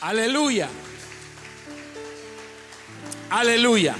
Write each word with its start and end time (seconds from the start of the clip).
Aleluya. 0.00 0.66
Aleluya. 3.28 3.96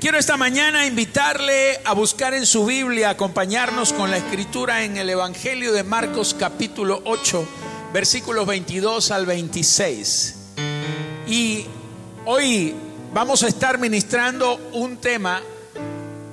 Quiero 0.00 0.16
esta 0.16 0.38
mañana 0.38 0.86
invitarle 0.86 1.78
a 1.84 1.92
buscar 1.92 2.32
en 2.32 2.46
su 2.46 2.64
Biblia, 2.64 3.10
acompañarnos 3.10 3.92
con 3.92 4.10
la 4.10 4.16
escritura 4.16 4.82
en 4.84 4.96
el 4.96 5.10
Evangelio 5.10 5.74
de 5.74 5.84
Marcos 5.84 6.34
capítulo 6.38 7.02
8, 7.04 7.46
versículos 7.92 8.46
22 8.46 9.10
al 9.10 9.26
26. 9.26 10.36
Y 11.26 11.66
hoy 12.24 12.74
vamos 13.12 13.42
a 13.42 13.48
estar 13.48 13.76
ministrando 13.76 14.56
un 14.72 14.96
tema 14.96 15.42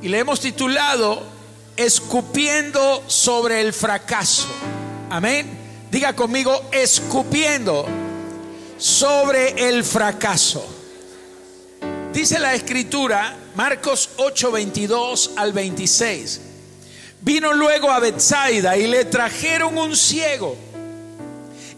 y 0.02 0.07
le 0.07 0.20
hemos 0.20 0.39
titulado 0.39 1.36
Escupiendo 1.75 3.04
sobre 3.07 3.59
el 3.59 3.73
fracaso. 3.73 4.48
Amén. 5.09 5.66
Diga 5.91 6.13
conmigo, 6.15 6.70
escupiendo 6.71 7.85
sobre 8.77 9.70
el 9.70 9.84
fracaso. 9.84 10.66
Dice 12.12 12.39
la 12.39 12.53
escritura, 12.53 13.38
Marcos 13.55 14.09
8, 14.17 14.52
22 14.52 15.31
al 15.38 15.53
26. 15.53 16.41
Vino 17.21 17.53
luego 17.53 17.89
a 17.89 17.99
Bethsaida 17.99 18.77
y 18.77 18.88
le 18.88 19.05
trajeron 19.05 19.77
un 19.77 19.95
ciego 19.95 20.57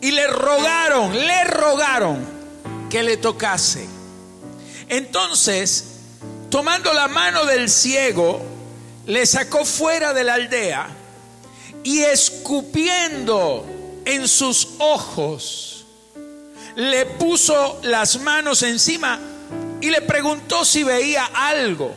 y 0.01 0.11
le 0.11 0.27
rogaron, 0.27 1.17
le 1.17 1.43
rogaron 1.45 2.25
que 2.89 3.03
le 3.03 3.17
tocase. 3.17 3.85
Entonces, 4.87 5.85
tomando 6.49 6.93
la 6.93 7.07
mano 7.07 7.45
del 7.45 7.69
ciego, 7.69 8.41
le 9.05 9.25
sacó 9.25 9.65
fuera 9.65 10.13
de 10.13 10.23
la 10.23 10.33
aldea 10.35 10.87
y 11.83 11.99
escupiendo 11.99 13.65
en 14.13 14.27
sus 14.27 14.67
ojos, 14.79 15.85
le 16.75 17.05
puso 17.05 17.79
las 17.83 18.19
manos 18.21 18.63
encima 18.63 19.19
y 19.81 19.89
le 19.89 20.01
preguntó 20.01 20.65
si 20.65 20.83
veía 20.83 21.25
algo. 21.25 21.93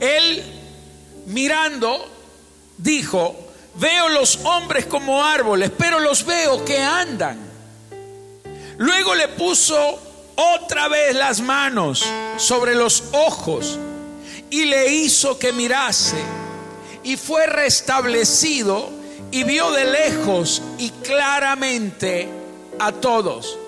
Él, 0.00 0.42
mirando, 1.26 2.08
dijo, 2.78 3.36
veo 3.74 4.08
los 4.08 4.36
hombres 4.44 4.86
como 4.86 5.22
árboles, 5.22 5.70
pero 5.76 6.00
los 6.00 6.24
veo 6.24 6.64
que 6.64 6.78
andan. 6.78 7.38
Luego 8.78 9.14
le 9.14 9.28
puso 9.28 10.00
otra 10.36 10.88
vez 10.88 11.14
las 11.14 11.40
manos 11.40 12.04
sobre 12.38 12.74
los 12.74 13.04
ojos 13.12 13.78
y 14.50 14.64
le 14.64 14.92
hizo 14.92 15.38
que 15.38 15.52
mirase 15.52 16.16
y 17.02 17.16
fue 17.16 17.46
restablecido 17.46 19.03
y 19.34 19.42
vio 19.42 19.72
de 19.72 19.84
lejos 19.84 20.62
y 20.78 20.90
claramente 20.90 22.28
a 22.78 22.92
todos. 22.92 23.58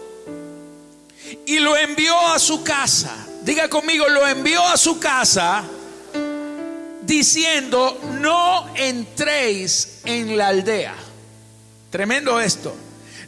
Y 1.44 1.58
lo 1.58 1.76
envió 1.76 2.16
a 2.28 2.38
su 2.38 2.62
casa. 2.62 3.12
Diga 3.42 3.68
conmigo, 3.68 4.08
lo 4.08 4.28
envió 4.28 4.64
a 4.64 4.76
su 4.76 5.00
casa 5.00 5.64
diciendo, 7.02 8.00
no 8.20 8.68
entréis 8.76 10.02
en 10.04 10.36
la 10.36 10.48
aldea. 10.48 10.94
Tremendo 11.90 12.40
esto. 12.40 12.72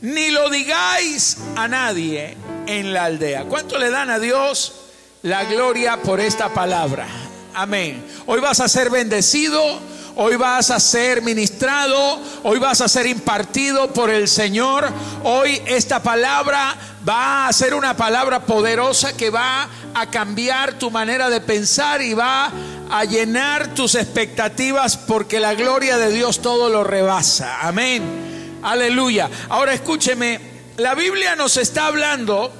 Ni 0.03 0.31
lo 0.31 0.49
digáis 0.49 1.39
a 1.57 1.67
nadie 1.67 2.37
en 2.69 2.93
la 2.93 3.07
aldea. 3.07 3.47
¿Cuánto 3.47 3.79
le 3.79 3.91
dan 3.91 4.11
a 4.11 4.21
Dios 4.21 4.75
la 5.23 5.43
gloria 5.43 6.01
por 6.03 6.21
esta 6.21 6.55
palabra? 6.55 7.09
Amén. 7.53 8.01
Hoy 8.27 8.39
vas 8.39 8.61
a 8.61 8.69
ser 8.69 8.91
bendecido, 8.91 9.81
hoy 10.21 10.35
vas 10.35 10.71
a 10.71 10.81
ser 10.81 11.23
ministrado, 11.23 12.21
hoy 12.43 12.59
vas 12.59 12.81
a 12.81 12.89
ser 12.89 13.07
impartido 13.07 13.93
por 13.93 14.11
el 14.11 14.27
Señor. 14.27 14.89
Hoy 15.23 15.63
esta 15.65 16.03
palabra 16.03 16.77
va 17.09 17.47
a 17.47 17.53
ser 17.53 17.73
una 17.73 17.97
palabra 17.97 18.41
poderosa 18.41 19.17
que 19.17 19.31
va 19.31 19.69
a 19.95 20.11
cambiar 20.11 20.77
tu 20.77 20.91
manera 20.91 21.31
de 21.31 21.41
pensar 21.41 22.03
y 22.03 22.15
va 22.15 22.51
a 22.91 23.05
llenar 23.05 23.75
tus 23.75 23.95
expectativas 23.95 24.97
porque 24.97 25.39
la 25.39 25.55
gloria 25.55 25.97
de 25.99 26.11
Dios 26.11 26.43
todo 26.43 26.69
lo 26.69 26.83
rebasa. 26.83 27.61
Amén. 27.61 28.59
Aleluya. 28.65 29.31
Ahora 29.49 29.73
escúcheme, 29.73 30.41
la 30.79 30.97
Biblia 30.97 31.37
nos 31.37 31.57
está 31.57 31.87
hablando 31.87 32.53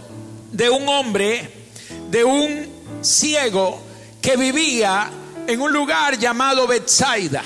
de 0.53 0.71
un 0.71 0.89
hombre, 0.89 1.53
de 2.09 2.23
un 2.23 2.69
ciego 3.03 3.83
que 4.23 4.37
vivía 4.37 5.11
en 5.49 5.63
un 5.63 5.73
lugar 5.73 6.19
llamado 6.19 6.67
Bethsaida. 6.67 7.43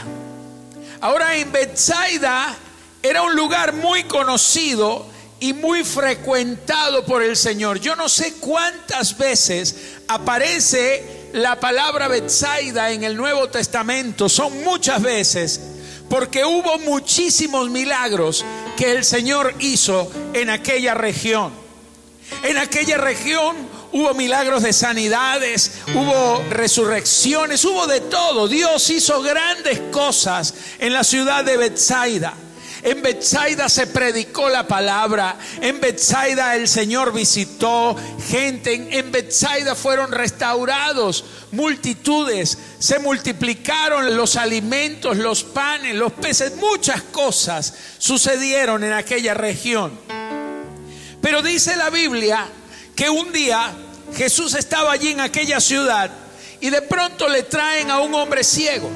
Ahora 1.00 1.36
en 1.36 1.52
Bethsaida 1.52 2.52
era 3.00 3.22
un 3.22 3.36
lugar 3.36 3.74
muy 3.74 4.02
conocido 4.04 5.06
y 5.38 5.52
muy 5.52 5.84
frecuentado 5.84 7.04
por 7.04 7.22
el 7.22 7.36
Señor. 7.36 7.78
Yo 7.78 7.94
no 7.94 8.08
sé 8.08 8.34
cuántas 8.40 9.16
veces 9.16 9.76
aparece 10.08 11.28
la 11.32 11.60
palabra 11.60 12.08
Bethsaida 12.08 12.90
en 12.90 13.04
el 13.04 13.16
Nuevo 13.16 13.48
Testamento, 13.48 14.28
son 14.28 14.64
muchas 14.64 15.00
veces, 15.00 15.60
porque 16.10 16.44
hubo 16.44 16.78
muchísimos 16.78 17.70
milagros 17.70 18.44
que 18.76 18.90
el 18.90 19.04
Señor 19.04 19.54
hizo 19.60 20.10
en 20.32 20.50
aquella 20.50 20.94
región. 20.94 21.52
En 22.42 22.58
aquella 22.58 22.96
región 22.96 23.54
hubo 23.92 24.14
milagros 24.14 24.62
de 24.62 24.72
sanidades, 24.72 25.72
hubo 25.94 26.42
resurrecciones, 26.50 27.64
hubo 27.64 27.86
de 27.86 28.00
todo. 28.00 28.48
Dios 28.48 28.90
hizo 28.90 29.22
grandes 29.22 29.80
cosas 29.90 30.54
en 30.78 30.92
la 30.92 31.04
ciudad 31.04 31.44
de 31.44 31.56
Bethsaida. 31.56 32.34
En 32.82 33.00
Bethsaida 33.00 33.68
se 33.68 33.86
predicó 33.86 34.48
la 34.48 34.66
palabra. 34.66 35.36
En 35.60 35.80
Bethsaida 35.80 36.56
el 36.56 36.66
Señor 36.66 37.12
visitó 37.12 37.96
gente. 38.28 38.98
En 38.98 39.12
Bethsaida 39.12 39.76
fueron 39.76 40.10
restaurados 40.10 41.24
multitudes. 41.52 42.58
Se 42.80 42.98
multiplicaron 42.98 44.16
los 44.16 44.34
alimentos, 44.34 45.16
los 45.16 45.44
panes, 45.44 45.94
los 45.94 46.12
peces. 46.12 46.56
Muchas 46.56 47.02
cosas 47.02 47.72
sucedieron 47.98 48.82
en 48.82 48.94
aquella 48.94 49.34
región. 49.34 49.96
Pero 51.20 51.40
dice 51.40 51.76
la 51.76 51.88
Biblia 51.88 52.48
que 52.96 53.08
un 53.08 53.32
día 53.32 53.72
Jesús 54.16 54.54
estaba 54.54 54.92
allí 54.92 55.08
en 55.08 55.20
aquella 55.20 55.60
ciudad 55.60 56.10
y 56.60 56.70
de 56.70 56.82
pronto 56.82 57.28
le 57.28 57.42
traen 57.42 57.90
a 57.90 58.00
un 58.00 58.14
hombre 58.14 58.44
ciego. 58.44 58.90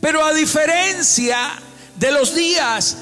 Pero 0.00 0.24
a 0.24 0.32
diferencia 0.32 1.52
de 1.96 2.10
los 2.10 2.34
días 2.34 2.96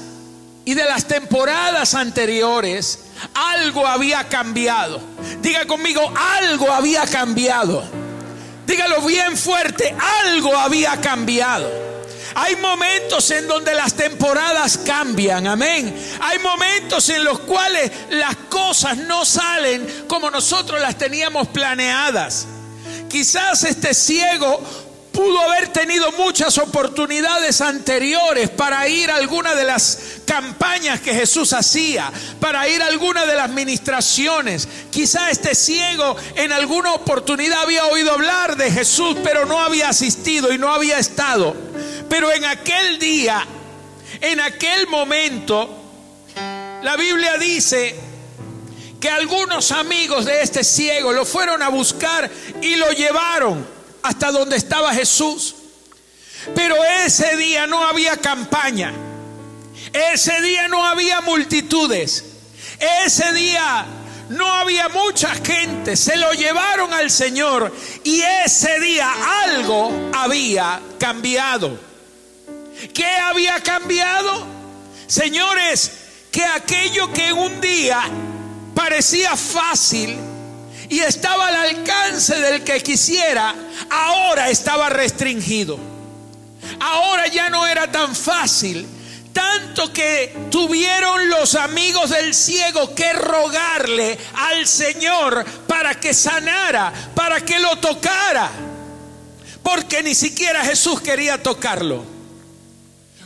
y 0.65 0.73
de 0.73 0.85
las 0.85 1.05
temporadas 1.05 1.95
anteriores, 1.95 2.99
algo 3.33 3.87
había 3.87 4.27
cambiado. 4.27 5.01
Diga 5.41 5.65
conmigo, 5.65 6.01
algo 6.39 6.71
había 6.71 7.05
cambiado. 7.07 7.83
Dígalo 8.67 9.01
bien 9.01 9.37
fuerte, 9.37 9.95
algo 10.25 10.55
había 10.55 10.99
cambiado. 11.01 11.90
Hay 12.35 12.55
momentos 12.55 13.29
en 13.31 13.47
donde 13.47 13.73
las 13.73 13.93
temporadas 13.93 14.79
cambian, 14.79 15.47
amén. 15.47 15.95
Hay 16.21 16.39
momentos 16.39 17.09
en 17.09 17.23
los 17.23 17.39
cuales 17.39 17.91
las 18.09 18.35
cosas 18.49 18.97
no 18.97 19.25
salen 19.25 20.05
como 20.07 20.31
nosotros 20.31 20.79
las 20.79 20.97
teníamos 20.97 21.47
planeadas. 21.49 22.47
Quizás 23.09 23.63
este 23.63 23.93
ciego 23.93 24.61
pudo 25.11 25.39
haber 25.41 25.67
tenido 25.67 26.11
muchas 26.13 26.57
oportunidades 26.57 27.61
anteriores 27.61 28.49
para 28.49 28.87
ir 28.87 29.11
a 29.11 29.17
alguna 29.17 29.53
de 29.55 29.65
las 29.65 29.99
campañas 30.25 31.01
que 31.01 31.13
Jesús 31.13 31.53
hacía, 31.53 32.11
para 32.39 32.67
ir 32.69 32.81
a 32.81 32.87
alguna 32.87 33.25
de 33.25 33.35
las 33.35 33.49
ministraciones. 33.49 34.67
Quizá 34.89 35.29
este 35.29 35.55
ciego 35.55 36.15
en 36.35 36.53
alguna 36.53 36.93
oportunidad 36.93 37.63
había 37.63 37.85
oído 37.85 38.11
hablar 38.13 38.55
de 38.55 38.71
Jesús, 38.71 39.17
pero 39.23 39.45
no 39.45 39.59
había 39.59 39.89
asistido 39.89 40.53
y 40.53 40.57
no 40.57 40.73
había 40.73 40.97
estado. 40.97 41.55
Pero 42.11 42.29
en 42.29 42.43
aquel 42.43 42.99
día, 42.99 43.47
en 44.19 44.41
aquel 44.41 44.85
momento, 44.87 45.69
la 46.83 46.97
Biblia 46.97 47.37
dice 47.37 47.95
que 48.99 49.09
algunos 49.09 49.71
amigos 49.71 50.25
de 50.25 50.41
este 50.41 50.65
ciego 50.65 51.13
lo 51.13 51.25
fueron 51.25 51.63
a 51.63 51.69
buscar 51.69 52.29
y 52.61 52.75
lo 52.75 52.91
llevaron 52.91 53.65
hasta 54.03 54.29
donde 54.29 54.57
estaba 54.57 54.93
Jesús. 54.93 55.55
Pero 56.53 56.75
ese 57.05 57.37
día 57.37 57.65
no 57.65 57.81
había 57.81 58.17
campaña. 58.17 58.91
Ese 59.93 60.41
día 60.41 60.67
no 60.67 60.85
había 60.85 61.21
multitudes. 61.21 62.25
Ese 63.05 63.31
día 63.31 63.85
no 64.27 64.53
había 64.53 64.89
mucha 64.89 65.33
gente. 65.35 65.95
Se 65.95 66.17
lo 66.17 66.33
llevaron 66.33 66.91
al 66.91 67.09
Señor 67.09 67.73
y 68.03 68.21
ese 68.43 68.81
día 68.81 69.09
algo 69.45 70.11
había 70.13 70.81
cambiado. 70.99 71.90
¿Qué 72.93 73.05
había 73.05 73.61
cambiado? 73.61 74.45
Señores, 75.07 75.91
que 76.31 76.43
aquello 76.45 77.11
que 77.11 77.33
un 77.33 77.59
día 77.61 78.01
parecía 78.73 79.35
fácil, 79.35 80.17
y 80.89 80.99
estaba 80.99 81.47
al 81.47 81.55
alcance 81.55 82.37
del 82.37 82.63
que 82.65 82.81
quisiera, 82.83 83.55
ahora 83.89 84.49
estaba 84.49 84.89
restringido. 84.89 85.79
Ahora 86.81 87.27
ya 87.27 87.49
no 87.49 87.65
era 87.65 87.89
tan 87.89 88.13
fácil. 88.13 88.85
tanto 89.33 89.93
que 89.93 90.35
tuvieron 90.49 91.29
los 91.29 91.55
amigos 91.55 92.09
del 92.09 92.33
ciego 92.33 92.93
que 92.93 93.13
rogarle 93.13 94.17
al 94.33 94.67
Señor 94.67 95.45
para 95.67 95.95
que 95.95 96.13
sanara, 96.13 96.91
para 97.15 97.39
que 97.39 97.57
lo 97.59 97.77
tocara, 97.77 98.51
porque 99.63 100.03
ni 100.03 100.15
siquiera 100.15 100.65
Jesús 100.65 100.99
quería 100.99 101.41
tocarlo. 101.41 102.10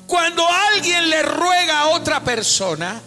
Cuando 0.07 0.47
alguien 0.73 1.09
le 1.09 1.23
ruega 1.23 1.79
a 1.79 1.87
otra 1.87 2.23
persona, 2.23 3.01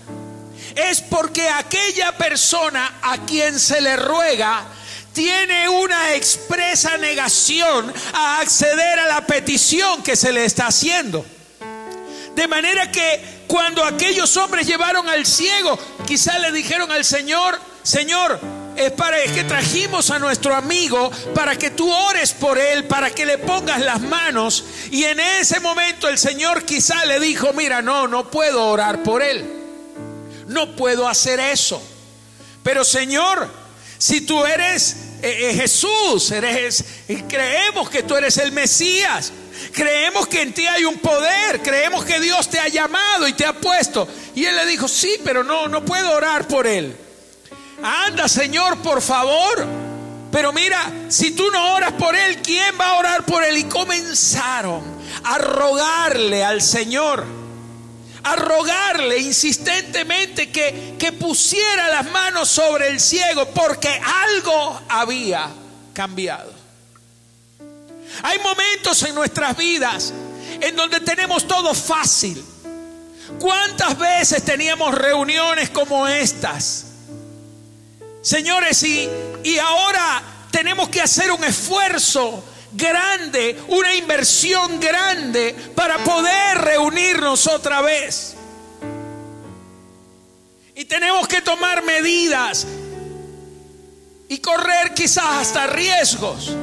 es 0.74 1.00
porque 1.00 1.48
aquella 1.48 2.16
persona 2.16 2.98
a 3.02 3.18
quien 3.18 3.58
se 3.58 3.80
le 3.80 3.96
ruega 3.96 4.64
tiene 5.12 5.68
una 5.68 6.14
expresa 6.14 6.96
negación 6.96 7.92
a 8.12 8.40
acceder 8.40 8.98
a 9.00 9.06
la 9.06 9.26
petición 9.26 10.02
que 10.02 10.16
se 10.16 10.32
le 10.32 10.44
está 10.44 10.68
haciendo. 10.68 11.24
De 12.34 12.46
manera 12.46 12.90
que 12.92 13.44
cuando 13.48 13.84
aquellos 13.84 14.36
hombres 14.36 14.66
llevaron 14.66 15.08
al 15.08 15.26
ciego, 15.26 15.78
quizá 16.06 16.38
le 16.38 16.52
dijeron 16.52 16.92
al 16.92 17.04
Señor, 17.04 17.58
Señor, 17.82 18.38
es 18.78 18.92
para 18.92 19.20
que 19.24 19.42
trajimos 19.42 20.10
a 20.10 20.20
nuestro 20.20 20.54
amigo 20.54 21.10
para 21.34 21.56
que 21.56 21.70
tú 21.70 21.90
ores 21.90 22.32
por 22.32 22.58
él, 22.58 22.84
para 22.84 23.10
que 23.10 23.26
le 23.26 23.38
pongas 23.38 23.80
las 23.80 24.00
manos. 24.00 24.64
Y 24.92 25.04
en 25.04 25.18
ese 25.18 25.58
momento 25.58 26.08
el 26.08 26.16
Señor 26.16 26.64
quizá 26.64 27.04
le 27.04 27.18
dijo, 27.18 27.52
mira, 27.52 27.82
no, 27.82 28.06
no 28.06 28.30
puedo 28.30 28.66
orar 28.66 29.02
por 29.02 29.22
él. 29.22 29.44
No 30.46 30.76
puedo 30.76 31.08
hacer 31.08 31.40
eso. 31.40 31.82
Pero 32.62 32.84
Señor, 32.84 33.48
si 33.98 34.20
tú 34.20 34.46
eres 34.46 34.96
eh, 35.22 35.50
eh, 35.50 35.54
Jesús, 35.54 36.30
eres, 36.30 36.84
creemos 37.28 37.90
que 37.90 38.04
tú 38.04 38.14
eres 38.14 38.36
el 38.38 38.52
Mesías. 38.52 39.32
Creemos 39.72 40.28
que 40.28 40.42
en 40.42 40.54
ti 40.54 40.68
hay 40.68 40.84
un 40.84 40.98
poder, 40.98 41.60
creemos 41.62 42.04
que 42.04 42.20
Dios 42.20 42.48
te 42.48 42.60
ha 42.60 42.68
llamado 42.68 43.26
y 43.26 43.32
te 43.32 43.44
ha 43.44 43.54
puesto. 43.54 44.06
Y 44.36 44.44
él 44.44 44.54
le 44.54 44.66
dijo, 44.66 44.86
sí, 44.86 45.16
pero 45.24 45.42
no, 45.42 45.66
no 45.66 45.84
puedo 45.84 46.12
orar 46.12 46.46
por 46.46 46.68
él. 46.68 46.96
Anda, 47.82 48.28
Señor, 48.28 48.78
por 48.78 49.00
favor. 49.00 49.66
Pero 50.30 50.52
mira, 50.52 50.92
si 51.08 51.30
tú 51.30 51.50
no 51.50 51.74
oras 51.74 51.92
por 51.92 52.14
él, 52.14 52.42
¿quién 52.42 52.78
va 52.78 52.90
a 52.90 52.98
orar 52.98 53.24
por 53.24 53.42
él? 53.42 53.56
Y 53.56 53.64
comenzaron 53.64 54.82
a 55.24 55.38
rogarle 55.38 56.44
al 56.44 56.60
Señor, 56.60 57.24
a 58.22 58.36
rogarle 58.36 59.18
insistentemente 59.18 60.50
que, 60.50 60.96
que 60.98 61.12
pusiera 61.12 61.88
las 61.88 62.10
manos 62.10 62.48
sobre 62.48 62.88
el 62.88 63.00
ciego, 63.00 63.46
porque 63.46 63.88
algo 63.88 64.80
había 64.88 65.48
cambiado. 65.94 66.52
Hay 68.22 68.38
momentos 68.40 69.02
en 69.04 69.14
nuestras 69.14 69.56
vidas 69.56 70.12
en 70.60 70.76
donde 70.76 71.00
tenemos 71.00 71.46
todo 71.46 71.72
fácil. 71.74 72.44
¿Cuántas 73.38 73.96
veces 73.96 74.44
teníamos 74.44 74.94
reuniones 74.94 75.70
como 75.70 76.06
estas? 76.06 76.87
Señores, 78.28 78.82
y, 78.82 79.08
y 79.42 79.58
ahora 79.58 80.22
tenemos 80.50 80.90
que 80.90 81.00
hacer 81.00 81.32
un 81.32 81.42
esfuerzo 81.44 82.44
grande, 82.74 83.58
una 83.68 83.94
inversión 83.94 84.78
grande 84.78 85.56
para 85.74 85.96
poder 86.04 86.58
reunirnos 86.58 87.46
otra 87.46 87.80
vez. 87.80 88.34
Y 90.74 90.84
tenemos 90.84 91.26
que 91.26 91.40
tomar 91.40 91.82
medidas 91.82 92.66
y 94.28 94.36
correr 94.40 94.92
quizás 94.92 95.24
hasta 95.24 95.66
riesgos. 95.66 96.54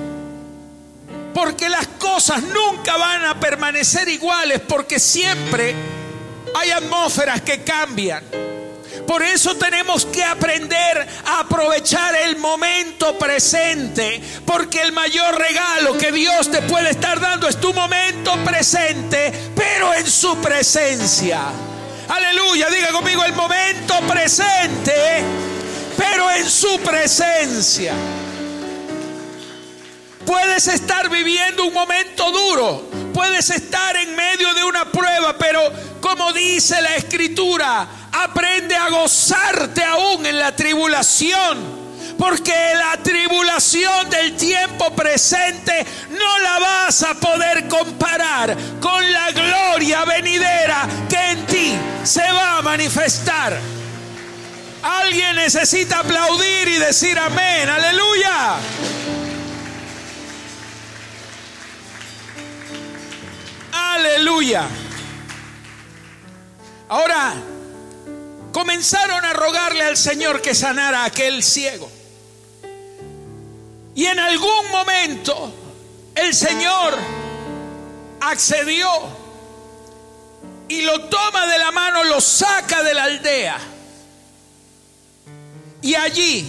Porque 1.34 1.68
las 1.68 1.88
cosas 1.98 2.44
nunca 2.44 2.96
van 2.96 3.26
a 3.26 3.40
permanecer 3.40 4.08
iguales 4.08 4.62
porque 4.68 5.00
siempre 5.00 5.74
hay 6.54 6.70
atmósferas 6.70 7.42
que 7.42 7.64
cambian. 7.64 8.55
Por 9.07 9.24
eso 9.24 9.56
tenemos 9.56 10.06
que 10.06 10.24
aprender 10.24 11.07
a 11.25 11.42
aprovechar 11.42 12.16
el 12.16 12.38
momento 12.38 13.18
presente, 13.18 14.22
porque 14.46 14.81
el 14.81 14.92
mayor 14.92 15.38
regalo 15.38 15.98
que 15.98 16.12
Dios 16.12 16.50
te 16.50 16.62
puede 16.63 16.92
estar 16.92 17.19
dando 17.19 17.48
es 17.48 17.60
tu 17.60 17.74
momento 17.74 18.36
presente, 18.44 19.31
pero 19.56 19.94
en 19.94 20.10
su 20.10 20.36
presencia. 20.38 21.44
Aleluya, 22.07 22.69
diga 22.69 22.92
conmigo 22.92 23.24
el 23.24 23.34
momento 23.34 24.00
presente, 24.07 25.24
pero 25.98 26.31
en 26.31 26.50
su 26.50 26.80
presencia. 26.80 27.94
Puedes 30.25 30.68
estar 30.68 31.10
viviendo 31.10 31.66
un 31.66 31.74
momento 31.74 32.31
duro, 32.31 32.89
puedes 33.13 33.50
estar 33.50 33.95
en 33.95 34.16
medio 34.16 34.54
de 34.54 34.63
una 34.63 34.86
prueba, 34.86 35.38
pero 35.38 35.62
como 36.01 36.33
dice 36.33 36.81
la 36.81 36.95
escritura, 36.95 37.88
aprende 38.12 38.75
a 38.75 38.89
gozarte 38.89 39.83
aún 39.83 40.25
en 40.25 40.39
la 40.39 40.56
tribulación. 40.56 41.86
Porque 42.18 42.54
la 42.75 42.98
tribulación 43.04 44.10
del 44.10 44.38
tiempo 44.38 44.95
presente 44.95 45.86
no 46.12 46.39
la 46.39 46.60
vas 46.60 47.04
a 47.04 47.13
poder 47.16 47.68
comparar 47.68 48.56
con 48.80 49.12
la 49.12 49.31
gloria 49.31 50.06
venidera 50.06 50.88
que 51.10 51.31
en 51.31 51.45
ti 51.45 51.75
se 52.04 52.24
va 52.31 52.60
a 52.60 52.62
manifestar. 52.62 53.60
Alguien 54.81 55.36
necesita 55.36 56.00
aplaudir 56.00 56.68
y 56.69 56.78
decir 56.78 57.19
amén, 57.19 57.68
aleluya. 57.68 58.60
Aleluya. 63.95 64.68
Ahora, 66.89 67.33
comenzaron 68.51 69.24
a 69.24 69.31
rogarle 69.31 69.83
al 69.83 69.95
Señor 69.95 70.42
que 70.42 70.53
sanara 70.53 71.03
a 71.03 71.06
aquel 71.06 71.42
ciego. 71.42 71.89
Y 73.95 74.06
en 74.06 74.19
algún 74.19 74.69
momento 74.69 75.53
el 76.13 76.33
Señor 76.33 76.97
accedió 78.19 78.89
y 80.68 80.81
lo 80.81 81.06
toma 81.06 81.47
de 81.47 81.57
la 81.57 81.71
mano, 81.71 82.03
lo 82.03 82.19
saca 82.19 82.83
de 82.83 82.94
la 82.94 83.03
aldea. 83.03 83.57
Y 85.81 85.95
allí 85.95 86.45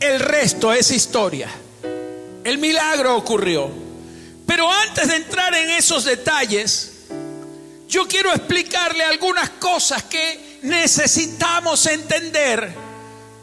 el 0.00 0.20
resto 0.20 0.70
es 0.74 0.90
historia. 0.90 1.48
El 2.44 2.58
milagro 2.58 3.16
ocurrió. 3.16 3.70
Pero 4.46 4.70
antes 4.70 5.08
de 5.08 5.16
entrar 5.16 5.54
en 5.54 5.70
esos 5.70 6.04
detalles, 6.04 6.89
yo 7.90 8.06
quiero 8.06 8.32
explicarle 8.32 9.02
algunas 9.02 9.50
cosas 9.50 10.04
que 10.04 10.60
necesitamos 10.62 11.84
entender 11.86 12.72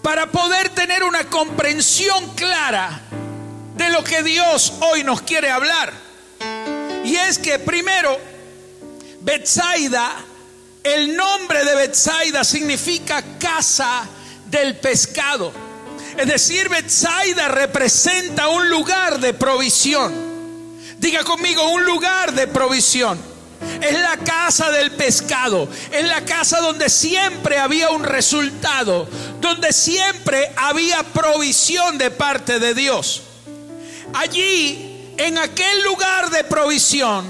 para 0.01 0.31
poder 0.31 0.69
tener 0.69 1.03
una 1.03 1.25
comprensión 1.25 2.33
clara 2.33 3.01
de 3.75 3.89
lo 3.89 4.01
que 4.05 4.23
Dios 4.23 4.73
hoy 4.79 5.03
nos 5.03 5.21
quiere 5.23 5.51
hablar. 5.51 5.91
Y 7.03 7.17
es 7.17 7.37
que 7.39 7.59
primero, 7.59 8.17
Betsaida, 9.19 10.15
el 10.81 11.17
nombre 11.17 11.65
de 11.65 11.75
Betsaida 11.75 12.45
significa 12.45 13.21
casa 13.37 14.07
del 14.45 14.77
pescado. 14.77 15.51
Es 16.17 16.25
decir, 16.25 16.69
Betsaida 16.69 17.49
representa 17.49 18.47
un 18.47 18.69
lugar 18.69 19.19
de 19.19 19.33
provisión. 19.33 20.13
Diga 20.97 21.25
conmigo, 21.25 21.69
un 21.69 21.83
lugar 21.83 22.31
de 22.31 22.47
provisión. 22.47 23.36
Es 23.81 23.99
la 23.99 24.17
casa 24.17 24.71
del 24.71 24.91
pescado. 24.91 25.69
Es 25.91 26.05
la 26.05 26.23
casa 26.25 26.59
donde 26.59 26.89
siempre 26.89 27.57
había 27.57 27.89
un 27.89 28.03
resultado. 28.03 29.07
Donde 29.39 29.73
siempre 29.73 30.51
había 30.55 31.03
provisión 31.03 31.97
de 31.97 32.11
parte 32.11 32.59
de 32.59 32.73
Dios. 32.73 33.21
Allí, 34.13 35.13
en 35.17 35.37
aquel 35.37 35.83
lugar 35.83 36.29
de 36.29 36.43
provisión, 36.43 37.25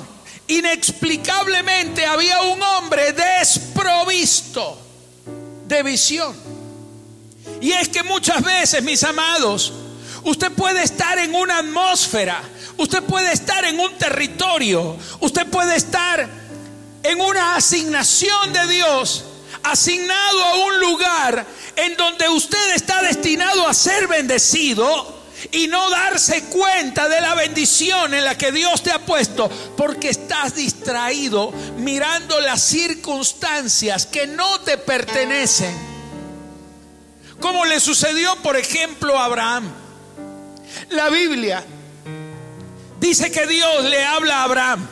inexplicablemente 0.48 2.06
había 2.06 2.42
un 2.44 2.62
hombre 2.62 3.14
desprovisto 3.14 4.80
de 5.68 5.84
visión. 5.84 6.36
Y 7.62 7.72
es 7.72 7.90
que 7.90 8.04
muchas 8.04 8.42
veces, 8.44 8.84
mis 8.84 9.04
amados, 9.04 9.74
usted 10.30 10.52
puede 10.52 10.84
estar 10.84 11.18
en 11.20 11.34
una 11.34 11.58
atmósfera 11.58 12.42
Usted 12.78 13.04
puede 13.04 13.32
estar 13.32 13.66
en 13.66 13.80
un 13.80 13.98
territorio, 13.98 14.96
usted 15.20 15.48
puede 15.48 15.76
estar 15.76 16.30
en 17.02 17.22
una 17.22 17.56
asignación 17.56 18.54
de 18.54 18.68
Dios, 18.68 19.24
asignado 19.64 20.46
a 20.46 20.56
un 20.68 20.80
lugar 20.80 21.46
en 21.76 21.98
donde 21.98 22.30
usted 22.30 22.76
está 22.76 23.02
destinado 23.02 23.68
a 23.68 23.74
ser 23.74 24.08
bendecido 24.08 25.18
y 25.52 25.68
no 25.68 25.90
darse 25.90 26.44
cuenta 26.46 27.10
de 27.10 27.20
la 27.20 27.34
bendición 27.34 28.14
en 28.14 28.24
la 28.24 28.38
que 28.38 28.52
Dios 28.52 28.84
te 28.84 28.92
ha 28.92 29.04
puesto 29.04 29.50
porque 29.76 30.10
estás 30.10 30.56
distraído 30.56 31.52
mirando 31.78 32.40
las 32.42 32.62
circunstancias 32.62 34.06
que 34.06 34.28
no 34.28 34.60
te 34.62 34.78
pertenecen. 34.78 35.76
Como 37.40 37.66
le 37.66 37.80
sucedió, 37.80 38.36
por 38.38 38.56
ejemplo, 38.56 39.18
a 39.18 39.26
Abraham. 39.26 39.87
La 40.90 41.10
Biblia 41.10 41.64
Dice 43.00 43.32
que 43.32 43.46
Dios 43.48 43.84
le 43.86 44.04
habla 44.04 44.42
a 44.42 44.44
Abraham 44.44 44.88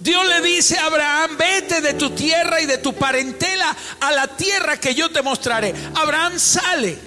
Dios 0.00 0.26
le 0.26 0.40
dice 0.40 0.78
a 0.78 0.86
Abraham, 0.86 1.36
vete 1.36 1.82
de 1.82 1.94
tu 1.94 2.10
tierra 2.10 2.60
y 2.60 2.66
de 2.66 2.78
tu 2.78 2.94
parentela 2.94 3.76
a 4.00 4.12
la 4.12 4.26
tierra 4.28 4.78
que 4.78 4.94
yo 4.94 5.10
te 5.10 5.20
mostraré. 5.20 5.74
Abraham 5.94 6.38
sale. 6.38 6.98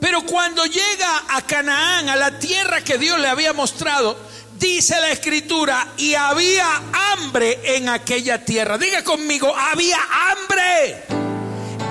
Pero 0.00 0.22
cuando 0.22 0.64
llega 0.66 1.24
a 1.28 1.42
Canaán, 1.42 2.08
a 2.08 2.16
la 2.16 2.38
tierra 2.40 2.82
que 2.82 2.98
Dios 2.98 3.20
le 3.20 3.28
había 3.28 3.52
mostrado, 3.52 4.18
dice 4.58 4.98
la 5.00 5.12
escritura, 5.12 5.86
y 5.96 6.14
había 6.14 6.66
hambre 7.12 7.60
en 7.76 7.88
aquella 7.88 8.44
tierra. 8.44 8.78
Diga 8.78 9.04
conmigo, 9.04 9.54
había 9.56 9.98
hambre 10.30 11.04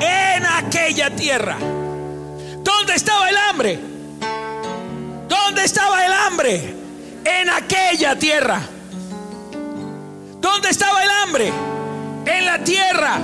en 0.02 0.46
aquella 0.46 1.16
tierra. 1.16 1.58
¿Dónde 1.58 2.96
estaba 2.96 3.30
el 3.30 3.38
hambre? 3.38 3.91
¿Dónde 5.32 5.64
estaba 5.64 6.06
el 6.06 6.12
hambre? 6.12 6.76
En 7.24 7.50
aquella 7.50 8.20
tierra. 8.20 8.62
¿Dónde 10.42 10.70
estaba 10.70 11.02
el 11.02 11.10
hambre? 11.10 11.54
En 12.26 12.46
la 12.46 12.62
tierra. 12.62 13.18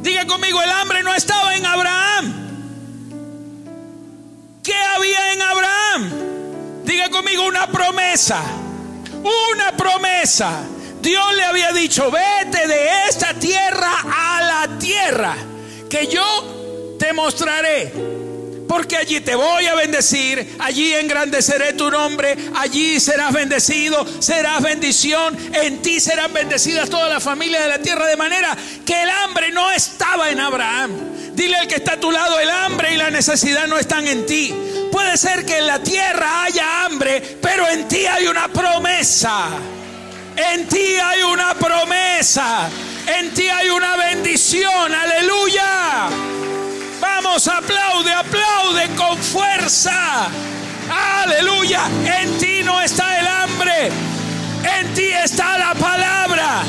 Diga 0.00 0.26
conmigo, 0.26 0.62
el 0.62 0.70
hambre 0.70 1.02
no 1.02 1.12
estaba 1.12 1.56
en 1.56 1.66
Abraham. 1.66 2.34
¿Qué 4.62 4.76
había 4.94 5.32
en 5.32 5.42
Abraham? 5.42 6.10
Diga 6.84 7.10
conmigo 7.10 7.44
una 7.48 7.66
promesa. 7.66 8.40
Una 9.52 9.76
promesa. 9.76 10.62
Dios 11.02 11.34
le 11.34 11.42
había 11.42 11.72
dicho, 11.72 12.12
vete 12.12 12.68
de 12.68 13.08
esta 13.08 13.34
tierra 13.34 13.90
a 14.04 14.40
la 14.40 14.78
tierra 14.78 15.34
que 15.88 16.06
yo 16.06 16.96
te 16.96 17.12
mostraré 17.12 18.29
porque 18.70 18.96
allí 18.96 19.18
te 19.18 19.34
voy 19.34 19.66
a 19.66 19.74
bendecir, 19.74 20.54
allí 20.60 20.94
engrandeceré 20.94 21.72
tu 21.72 21.90
nombre, 21.90 22.36
allí 22.54 23.00
serás 23.00 23.32
bendecido, 23.32 24.06
serás 24.20 24.62
bendición, 24.62 25.36
en 25.54 25.82
ti 25.82 25.98
serán 25.98 26.32
bendecidas 26.32 26.88
todas 26.88 27.10
las 27.10 27.20
familias 27.20 27.64
de 27.64 27.68
la 27.68 27.80
tierra, 27.80 28.06
de 28.06 28.16
manera 28.16 28.56
que 28.86 29.02
el 29.02 29.10
hambre 29.10 29.50
no 29.50 29.72
estaba 29.72 30.30
en 30.30 30.38
Abraham. 30.38 30.92
Dile 31.32 31.56
al 31.56 31.66
que 31.66 31.74
está 31.74 31.94
a 31.94 32.00
tu 32.00 32.12
lado, 32.12 32.38
el 32.38 32.48
hambre 32.48 32.94
y 32.94 32.96
la 32.96 33.10
necesidad 33.10 33.66
no 33.66 33.76
están 33.76 34.06
en 34.06 34.24
ti. 34.24 34.54
Puede 34.92 35.16
ser 35.16 35.44
que 35.44 35.58
en 35.58 35.66
la 35.66 35.82
tierra 35.82 36.44
haya 36.44 36.84
hambre, 36.84 37.38
pero 37.42 37.68
en 37.68 37.88
ti 37.88 38.06
hay 38.06 38.28
una 38.28 38.46
promesa. 38.46 39.48
En 40.36 40.68
ti 40.68 40.94
hay 41.02 41.24
una 41.24 41.54
promesa. 41.54 42.68
En 43.18 43.34
ti 43.34 43.48
hay 43.48 43.68
una 43.68 43.96
bendición. 43.96 44.94
Aleluya. 44.94 46.39
Aplaude, 47.22 48.12
aplaude 48.12 48.88
con 48.96 49.16
fuerza. 49.18 50.28
Aleluya. 50.90 51.82
En 52.04 52.38
ti 52.38 52.62
no 52.64 52.80
está 52.80 53.20
el 53.20 53.26
hambre. 53.26 53.90
En 54.78 54.94
ti 54.94 55.04
está 55.12 55.58
la 55.58 55.74
palabra. 55.74 56.62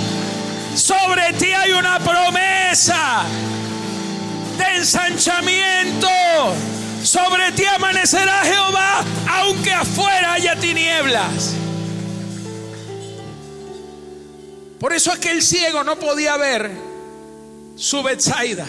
Sobre 0.76 1.34
ti 1.34 1.54
hay 1.54 1.72
una 1.72 2.00
promesa 2.00 3.24
de 4.58 4.76
ensanchamiento. 4.76 6.10
Sobre 7.02 7.54
ti 7.54 7.66
amanecerá 7.66 8.44
Jehová, 8.44 9.04
aunque 9.30 9.72
afuera 9.72 10.34
haya 10.34 10.58
tinieblas. 10.58 11.56
Por 14.80 14.92
eso 14.92 15.12
aquel 15.14 15.42
ciego 15.42 15.84
no 15.84 15.98
podía 15.98 16.36
ver 16.36 16.70
su 17.78 18.04
Betsaida. 18.04 18.68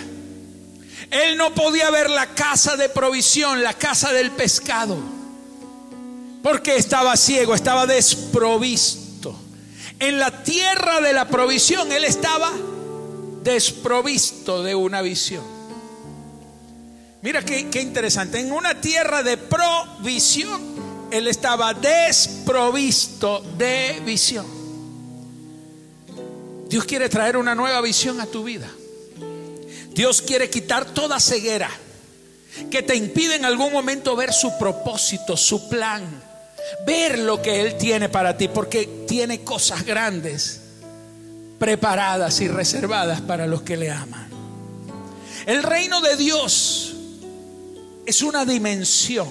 Él 1.13 1.37
no 1.37 1.55
podía 1.55 1.91
ver 1.91 2.09
la 2.09 2.35
casa 2.35 2.75
de 2.77 2.89
provisión, 2.89 3.63
la 3.63 3.75
casa 3.75 4.15
del 4.15 4.31
pescado, 4.31 4.97
porque 6.43 6.77
estaba 6.77 7.19
ciego, 7.19 7.55
estaba 7.55 7.87
desprovisto. 7.87 9.39
En 10.01 10.19
la 10.19 10.43
tierra 10.43 11.03
de 11.03 11.13
la 11.13 11.29
provisión 11.29 11.93
él 11.93 12.05
estaba 12.05 12.51
desprovisto 13.43 14.63
de 14.63 14.75
una 14.75 15.03
visión. 15.03 15.45
Mira 17.21 17.45
qué, 17.45 17.69
qué 17.69 17.83
interesante, 17.83 18.41
en 18.41 18.51
una 18.51 18.81
tierra 18.81 19.23
de 19.23 19.37
provisión 19.37 20.63
él 21.11 21.29
estaba 21.29 21.75
desprovisto 21.75 23.43
de 23.59 24.01
visión. 24.03 24.47
Dios 26.71 26.87
quiere 26.87 27.11
traer 27.11 27.37
una 27.37 27.55
nueva 27.55 27.83
visión 27.83 28.19
a 28.19 28.25
tu 28.25 28.45
vida. 28.45 28.67
Dios 29.95 30.23
quiere 30.23 30.49
quitar 30.49 30.87
toda 30.87 31.21
ceguera 31.21 31.71
que 32.71 32.83
te 32.83 32.95
impide 32.95 33.37
en 33.37 33.45
algún 33.45 33.73
momento 33.73 34.17
ver 34.17 34.33
su 34.33 34.57
propósito, 34.59 35.37
su 35.37 35.69
plan, 35.69 36.03
ver 36.87 37.19
lo 37.19 37.41
que 37.41 37.61
Él 37.61 37.77
tiene 37.77 38.09
para 38.09 38.37
ti, 38.37 38.49
porque 38.49 39.05
tiene 39.07 39.43
cosas 39.43 39.85
grandes 39.85 40.61
preparadas 41.59 42.41
y 42.41 42.49
reservadas 42.49 43.21
para 43.21 43.47
los 43.47 43.63
que 43.63 43.77
le 43.77 43.91
aman. 43.91 44.29
El 45.47 45.63
reino 45.63 46.01
de 46.01 46.17
Dios 46.17 46.95
es 48.07 48.23
una 48.23 48.45
dimensión. 48.45 49.29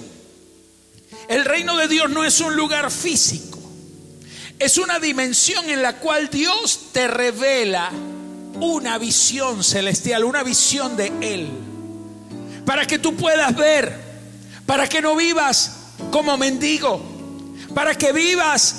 El 1.28 1.44
reino 1.44 1.76
de 1.76 1.88
Dios 1.88 2.10
no 2.10 2.24
es 2.24 2.40
un 2.40 2.56
lugar 2.56 2.90
físico. 2.90 3.58
Es 4.58 4.78
una 4.78 4.98
dimensión 4.98 5.68
en 5.70 5.82
la 5.82 5.98
cual 5.98 6.28
Dios 6.30 6.92
te 6.92 7.08
revela 7.08 7.90
una 8.62 8.96
visión 8.96 9.64
celestial, 9.64 10.24
una 10.24 10.44
visión 10.44 10.96
de 10.96 11.12
Él. 11.20 11.50
Para 12.64 12.86
que 12.86 12.98
tú 12.98 13.16
puedas 13.16 13.56
ver, 13.56 13.92
para 14.66 14.88
que 14.88 15.02
no 15.02 15.16
vivas 15.16 15.78
como 16.12 16.36
mendigo, 16.36 17.02
para 17.74 17.96
que 17.96 18.12
vivas 18.12 18.76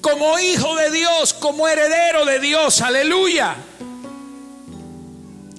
como 0.00 0.38
hijo 0.38 0.74
de 0.76 0.90
Dios, 0.90 1.34
como 1.34 1.68
heredero 1.68 2.24
de 2.24 2.40
Dios, 2.40 2.80
aleluya. 2.80 3.56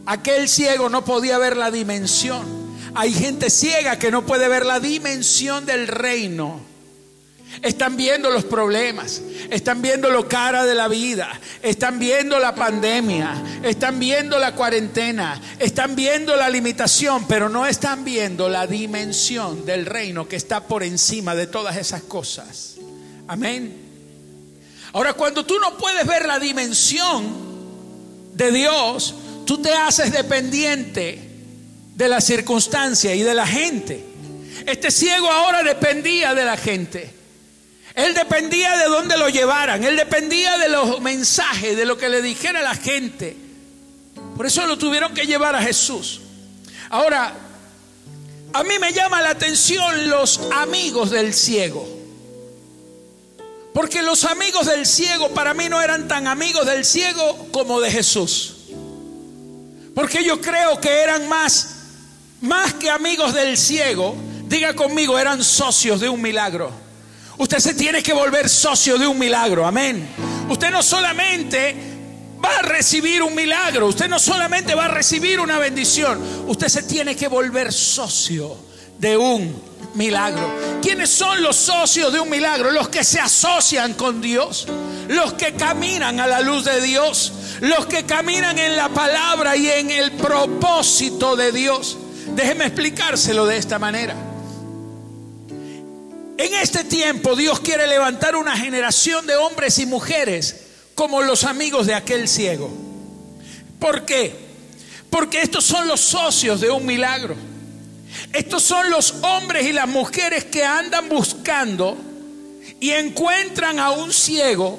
Aquel 0.08 0.50
ciego 0.50 0.90
no 0.90 1.06
podía 1.06 1.38
ver 1.38 1.56
la 1.56 1.70
dimensión. 1.70 2.66
Hay 2.96 3.14
gente 3.14 3.50
ciega 3.50 4.00
que 4.00 4.10
no 4.10 4.26
puede 4.26 4.48
ver 4.48 4.66
la 4.66 4.80
dimensión 4.80 5.66
del 5.66 5.88
reino 5.88 6.65
están 7.62 7.96
viendo 7.98 8.30
los 8.30 8.44
problemas, 8.44 9.22
están 9.50 9.82
viendo 9.82 10.10
lo 10.10 10.28
cara 10.28 10.66
de 10.66 10.76
la 10.76 10.88
vida, 10.88 11.40
están 11.62 12.00
viendo 12.00 12.38
la 12.40 12.54
pandemia, 12.54 13.34
están 13.64 14.00
viendo 14.00 14.38
la 14.40 14.54
cuarentena, 14.54 15.42
están 15.60 15.96
viendo 15.96 16.36
la 16.36 16.50
limitación, 16.50 17.26
pero 17.28 17.50
no 17.50 17.66
están 17.66 18.04
viendo 18.04 18.50
la 18.50 18.68
dimensión 18.68 19.66
del 19.66 19.86
reino 19.86 20.28
que 20.28 20.36
está 20.36 20.62
por 20.62 20.84
encima 20.84 21.36
de 21.36 21.48
todas 21.48 21.78
esas 21.78 22.04
cosas. 22.04 22.76
Amén. 23.28 23.86
Ahora, 24.94 25.14
cuando 25.14 25.46
tú 25.46 25.60
no 25.60 25.78
puedes 25.78 26.06
ver 26.06 26.26
la 26.26 26.40
dimensión 26.40 27.26
de 28.34 28.52
Dios, 28.52 29.16
tú 29.46 29.62
te 29.62 29.74
haces 29.74 30.12
dependiente 30.12 31.20
de 31.96 32.10
la 32.10 32.22
circunstancia 32.22 33.16
y 33.16 33.24
de 33.24 33.34
la 33.34 33.48
gente. 33.48 34.04
Este 34.66 34.92
ciego 34.92 35.30
ahora 35.30 35.64
dependía 35.64 36.34
de 36.34 36.46
la 36.46 36.58
gente. 36.58 37.15
Él 37.96 38.14
dependía 38.14 38.78
de 38.78 38.86
dónde 38.86 39.18
lo 39.18 39.30
llevaran, 39.30 39.84
él 39.84 39.96
dependía 39.96 40.58
de 40.58 40.68
los 40.68 41.00
mensajes, 41.00 41.78
de 41.78 41.86
lo 41.86 41.98
que 41.98 42.10
le 42.10 42.22
dijera 42.22 42.62
la 42.62 42.76
gente. 42.76 43.38
Por 44.36 44.46
eso 44.46 44.68
lo 44.68 44.78
tuvieron 44.78 45.14
que 45.14 45.26
llevar 45.26 45.56
a 45.56 45.62
Jesús. 45.62 46.20
Ahora, 46.90 47.34
a 48.52 48.64
mí 48.64 48.80
me 48.80 48.92
llama 48.92 49.22
la 49.22 49.30
atención 49.30 50.10
los 50.10 50.42
amigos 50.54 51.10
del 51.10 51.34
ciego. 51.34 51.88
Porque 53.74 54.02
los 54.02 54.26
amigos 54.26 54.68
del 54.68 54.86
ciego 54.86 55.30
para 55.30 55.54
mí 55.54 55.70
no 55.70 55.82
eran 55.82 56.08
tan 56.08 56.28
amigos 56.28 56.66
del 56.66 56.84
ciego 56.86 57.48
como 57.52 57.80
de 57.80 57.92
Jesús. 57.92 58.56
Porque 59.94 60.24
yo 60.24 60.42
creo 60.42 60.82
que 60.82 60.90
eran 60.90 61.30
más, 61.30 61.76
más 62.42 62.74
que 62.74 62.90
amigos 62.90 63.34
del 63.34 63.58
ciego, 63.58 64.16
diga 64.48 64.74
conmigo, 64.74 65.18
eran 65.18 65.42
socios 65.42 66.02
de 66.02 66.10
un 66.10 66.22
milagro. 66.22 66.85
Usted 67.38 67.60
se 67.60 67.74
tiene 67.74 68.02
que 68.02 68.14
volver 68.14 68.48
socio 68.48 68.98
de 68.98 69.08
un 69.08 69.20
milagro, 69.20 69.66
amén. 69.66 70.08
Usted 70.50 70.72
no 70.72 70.82
solamente 70.82 71.76
va 72.44 72.60
a 72.60 72.62
recibir 72.62 73.22
un 73.24 73.36
milagro, 73.36 73.88
usted 73.88 74.08
no 74.08 74.20
solamente 74.20 74.76
va 74.76 74.86
a 74.86 74.90
recibir 74.90 75.40
una 75.40 75.58
bendición, 75.58 76.22
usted 76.48 76.68
se 76.68 76.84
tiene 76.84 77.16
que 77.16 77.28
volver 77.28 77.74
socio 77.74 78.56
de 78.98 79.18
un 79.18 79.54
milagro. 79.96 80.50
¿Quiénes 80.82 81.10
son 81.10 81.42
los 81.42 81.56
socios 81.56 82.14
de 82.14 82.20
un 82.20 82.30
milagro? 82.30 82.72
Los 82.72 82.90
que 82.90 83.04
se 83.04 83.20
asocian 83.20 83.94
con 83.94 84.22
Dios, 84.22 84.68
los 85.08 85.34
que 85.34 85.54
caminan 85.56 86.20
a 86.20 86.28
la 86.28 86.40
luz 86.42 86.64
de 86.64 86.80
Dios, 86.82 87.34
los 87.62 87.86
que 87.88 88.06
caminan 88.06 88.58
en 88.60 88.76
la 88.76 88.90
palabra 88.90 89.58
y 89.58 89.70
en 89.70 89.90
el 89.90 90.12
propósito 90.14 91.36
de 91.36 91.52
Dios. 91.52 91.98
Déjeme 92.36 92.66
explicárselo 92.66 93.46
de 93.46 93.58
esta 93.58 93.80
manera. 93.80 94.16
En 96.38 96.54
este 96.56 96.84
tiempo 96.84 97.36
Dios 97.36 97.62
quiere 97.62 97.88
levantar 97.88 98.36
una 98.36 98.58
generación 98.58 99.26
de 99.26 99.36
hombres 99.38 99.80
y 99.80 99.86
mujeres 99.86 100.56
como 100.94 101.22
los 101.22 101.46
amigos 101.46 101.88
de 101.88 101.94
aquel 101.94 102.28
ciego. 102.28 102.70
¿Por 103.80 104.06
qué? 104.06 104.36
Porque 105.10 105.42
estos 105.42 105.64
son 105.64 105.88
los 105.88 106.02
socios 106.02 106.60
de 106.60 106.70
un 106.70 106.86
milagro. 106.86 107.36
Estos 108.34 108.64
son 108.64 108.90
los 108.90 109.12
hombres 109.22 109.66
y 109.66 109.72
las 109.72 109.88
mujeres 109.88 110.44
que 110.46 110.64
andan 110.64 111.08
buscando 111.08 111.98
y 112.82 112.92
encuentran 112.92 113.80
a 113.80 113.92
un 113.92 114.12
ciego 114.12 114.78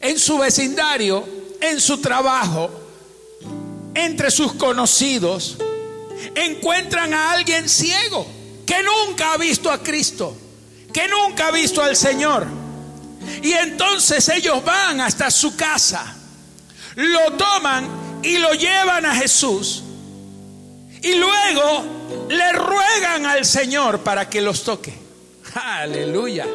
en 0.00 0.18
su 0.18 0.38
vecindario, 0.38 1.24
en 1.60 1.80
su 1.80 1.98
trabajo, 1.98 2.70
entre 3.94 4.30
sus 4.32 4.54
conocidos, 4.54 5.58
encuentran 6.34 7.14
a 7.14 7.32
alguien 7.32 7.68
ciego 7.68 8.41
que 8.66 8.82
nunca 8.82 9.32
ha 9.32 9.36
visto 9.36 9.70
a 9.70 9.82
Cristo, 9.82 10.36
que 10.92 11.08
nunca 11.08 11.48
ha 11.48 11.50
visto 11.50 11.82
al 11.82 11.96
Señor. 11.96 12.46
Y 13.42 13.52
entonces 13.52 14.28
ellos 14.28 14.64
van 14.64 15.00
hasta 15.00 15.30
su 15.30 15.56
casa, 15.56 16.16
lo 16.96 17.32
toman 17.32 18.20
y 18.22 18.38
lo 18.38 18.52
llevan 18.52 19.06
a 19.06 19.14
Jesús. 19.14 19.82
Y 21.02 21.14
luego 21.14 22.26
le 22.28 22.52
ruegan 22.52 23.26
al 23.26 23.44
Señor 23.44 24.00
para 24.00 24.28
que 24.28 24.40
los 24.40 24.62
toque. 24.62 24.94
Aleluya. 25.54 26.46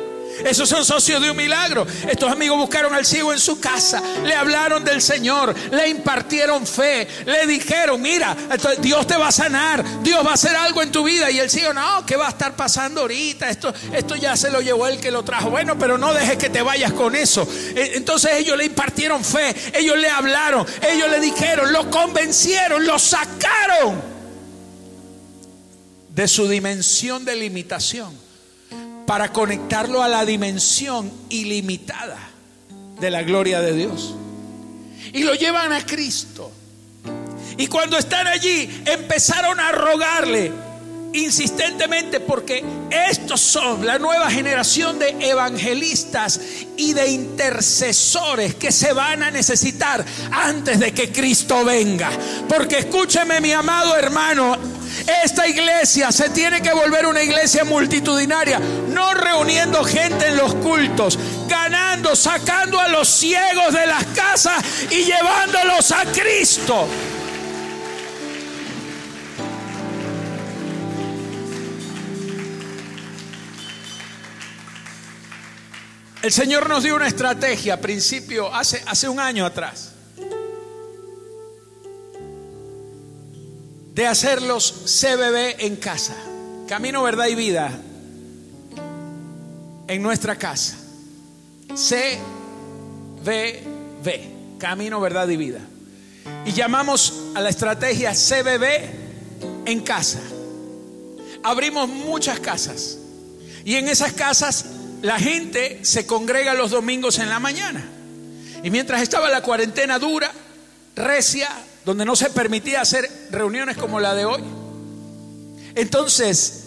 Esos 0.46 0.70
son 0.70 0.86
socios 0.86 1.22
de 1.22 1.32
un 1.32 1.38
milagro. 1.38 1.86
Estos 2.08 2.32
amigos 2.32 2.58
buscaron 2.58 2.94
al 2.94 3.06
ciego 3.06 3.34
en 3.34 3.40
su 3.40 3.60
casa, 3.60 4.02
le 4.24 4.36
hablaron 4.36 4.84
del 4.84 5.02
Señor, 5.02 5.56
le 5.72 5.90
impartieron 5.90 6.66
fe, 6.66 7.08
le 7.26 7.48
dijeron, 7.48 8.02
mira, 8.02 8.36
Dios 8.80 9.08
te 9.08 9.18
va 9.18 9.30
a 9.30 9.32
sanar, 9.32 9.84
Dios 10.04 10.26
va 10.26 10.32
a 10.32 10.34
hacer 10.36 10.56
algo 10.56 10.82
en 10.82 10.92
tu 10.92 11.04
vida. 11.04 11.32
Y 11.32 11.40
el 11.40 11.50
ciego, 11.50 11.74
no, 11.74 12.06
¿qué 12.06 12.16
va 12.16 12.28
a 12.28 12.30
estar 12.30 12.56
pasando 12.56 13.02
ahorita? 13.02 13.50
Esto, 13.50 13.74
esto 13.94 14.16
ya 14.16 14.36
se 14.36 14.50
lo 14.50 14.62
llevó 14.62 14.88
el 14.88 15.00
que 15.00 15.12
lo 15.12 15.24
trajo. 15.24 15.50
Bueno, 15.50 15.78
pero 15.78 15.98
no 15.98 16.14
dejes 16.14 16.38
que 16.38 16.50
te 16.50 16.62
vayas 16.62 16.94
con 16.94 17.16
eso. 17.16 17.48
E, 17.76 17.94
entonces 17.96 18.32
ellos 18.38 18.58
le 18.58 18.66
impartieron 18.66 19.24
fe, 19.24 19.56
ellos 19.74 19.98
le 19.98 20.10
hablaron, 20.10 20.66
ellos 20.82 21.10
le 21.10 21.20
dijeron, 21.20 21.72
lo 21.74 21.90
convencieron, 21.90 22.86
lo 22.86 23.00
sacaron 23.00 24.02
de 26.10 26.28
su 26.28 26.48
dimensión 26.48 27.26
de 27.26 27.36
limitación 27.36 28.27
para 29.08 29.32
conectarlo 29.32 30.04
a 30.04 30.10
la 30.10 30.26
dimensión 30.26 31.10
ilimitada 31.30 32.18
de 33.00 33.10
la 33.10 33.24
gloria 33.24 33.62
de 33.62 33.72
Dios. 33.72 34.14
Y 35.14 35.24
lo 35.24 35.34
llevan 35.34 35.72
a 35.72 35.86
Cristo. 35.86 36.52
Y 37.58 37.68
cuando 37.68 37.98
están 37.98 38.28
allí, 38.28 38.84
empezaron 38.86 39.62
a 39.62 39.72
rogarle 39.72 40.52
insistentemente 41.14 42.20
porque 42.20 42.64
estos 42.92 43.40
son 43.40 43.86
la 43.86 43.98
nueva 43.98 44.30
generación 44.30 45.00
de 45.00 45.16
evangelistas 45.22 46.42
y 46.76 46.92
de 46.92 47.08
intercesores 47.10 48.56
que 48.56 48.74
se 48.74 48.92
van 48.92 49.24
a 49.24 49.32
necesitar 49.32 50.04
antes 50.32 50.82
de 50.82 50.92
que 50.92 51.14
Cristo 51.14 51.64
venga. 51.64 52.12
Porque 52.50 52.80
escúcheme 52.80 53.40
mi 53.40 53.54
amado 53.54 53.96
hermano, 53.96 54.58
esta 55.24 55.48
iglesia 55.48 56.12
se 56.12 56.30
tiene 56.30 56.62
que 56.62 56.74
volver 56.74 57.06
una 57.06 57.22
iglesia 57.22 57.64
multitudinaria, 57.64 58.60
no 58.60 59.14
reuniendo 59.14 59.84
gente 59.84 60.28
en 60.28 60.38
los 60.38 60.56
cultos, 60.56 61.18
ganando, 61.48 62.16
sacando 62.16 62.80
a 62.80 62.88
los 62.88 63.08
ciegos 63.08 63.74
de 63.74 63.86
las 63.86 64.06
casas 64.08 64.64
y 64.90 65.04
llevándolos 65.04 65.92
a 65.92 66.04
Cristo. 66.06 66.88
El 76.22 76.34
Señor 76.34 76.68
nos 76.68 76.84
dio 76.84 76.96
una 76.96 77.08
estrategia 77.08 77.76
a 77.76 77.78
principio, 77.78 78.54
hace, 78.54 78.84
hace 78.86 79.08
un 79.08 79.20
año 79.20 79.46
atrás, 79.46 79.94
de 83.98 84.06
hacerlos 84.06 85.02
CBB 85.02 85.66
en 85.66 85.76
casa, 85.76 86.16
camino, 86.68 87.02
verdad 87.02 87.26
y 87.26 87.34
vida, 87.34 87.72
en 89.88 90.04
nuestra 90.04 90.36
casa. 90.36 90.78
CBB, 91.74 93.30
camino, 94.60 95.02
verdad 95.02 95.28
y 95.30 95.38
vida. 95.38 95.62
Y 96.46 96.52
llamamos 96.52 97.12
a 97.34 97.42
la 97.42 97.50
estrategia 97.50 98.14
CBB 98.14 99.66
en 99.66 99.80
casa. 99.80 100.22
Abrimos 101.42 101.90
muchas 101.90 102.40
casas. 102.40 103.00
Y 103.66 103.78
en 103.78 103.90
esas 103.90 104.14
casas 104.14 104.66
la 105.02 105.18
gente 105.18 105.80
se 105.82 106.06
congrega 106.06 106.54
los 106.54 106.70
domingos 106.70 107.18
en 107.18 107.30
la 107.30 107.40
mañana. 107.40 107.84
Y 108.64 108.70
mientras 108.70 109.02
estaba 109.02 109.28
la 109.28 109.42
cuarentena 109.42 109.98
dura, 109.98 110.32
recia, 110.96 111.50
donde 111.88 112.04
no 112.04 112.18
se 112.18 112.30
permitía 112.30 112.82
hacer 112.82 113.10
reuniones 113.32 113.78
como 113.78 114.02
la 114.02 114.14
de 114.14 114.26
hoy, 114.26 114.44
entonces 115.74 116.64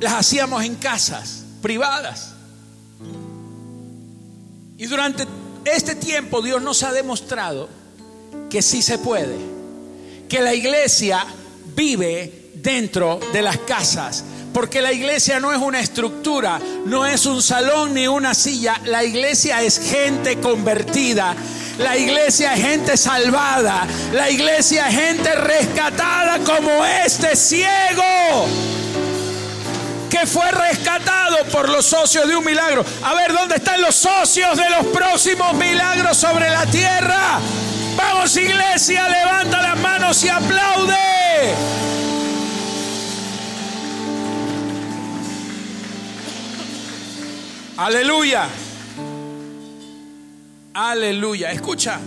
las 0.00 0.12
hacíamos 0.12 0.62
en 0.64 0.74
casas 0.74 1.44
privadas. 1.62 2.34
Y 4.76 4.84
durante 4.84 5.26
este 5.64 5.94
tiempo 5.94 6.42
Dios 6.42 6.60
nos 6.60 6.82
ha 6.82 6.92
demostrado 6.92 7.70
que 8.50 8.60
sí 8.60 8.82
se 8.82 8.98
puede, 8.98 9.34
que 10.28 10.42
la 10.42 10.52
iglesia 10.52 11.24
vive 11.74 12.50
dentro 12.56 13.18
de 13.32 13.40
las 13.40 13.56
casas 13.60 14.24
porque 14.52 14.82
la 14.82 14.92
iglesia 14.92 15.40
no 15.40 15.50
es 15.50 15.58
una 15.58 15.80
estructura, 15.80 16.60
no 16.84 17.06
es 17.06 17.24
un 17.24 17.42
salón 17.42 17.94
ni 17.94 18.06
una 18.06 18.34
silla. 18.34 18.78
La 18.84 19.02
iglesia 19.02 19.62
es 19.62 19.78
gente 19.78 20.38
convertida. 20.40 21.34
La 21.78 21.96
iglesia 21.96 22.54
es 22.54 22.60
gente 22.60 22.96
salvada. 22.96 23.86
La 24.12 24.30
iglesia 24.30 24.88
es 24.88 24.94
gente 24.94 25.34
rescatada 25.34 26.38
como 26.40 26.84
este 26.84 27.34
ciego 27.36 28.46
que 30.10 30.26
fue 30.26 30.50
rescatado 30.50 31.38
por 31.50 31.70
los 31.70 31.86
socios 31.86 32.28
de 32.28 32.36
un 32.36 32.44
milagro. 32.44 32.84
A 33.02 33.14
ver, 33.14 33.32
¿dónde 33.32 33.56
están 33.56 33.80
los 33.80 33.94
socios 33.94 34.58
de 34.58 34.68
los 34.68 34.86
próximos 34.88 35.54
milagros 35.54 36.18
sobre 36.18 36.50
la 36.50 36.66
tierra? 36.66 37.40
Vamos 37.96 38.36
iglesia, 38.36 39.08
levanta 39.08 39.62
las 39.62 39.78
manos 39.78 40.22
y 40.22 40.28
aplaude. 40.28 40.94
Aleluya. 47.78 48.48
Aleluya. 50.74 51.52
Escucha. 51.52 52.00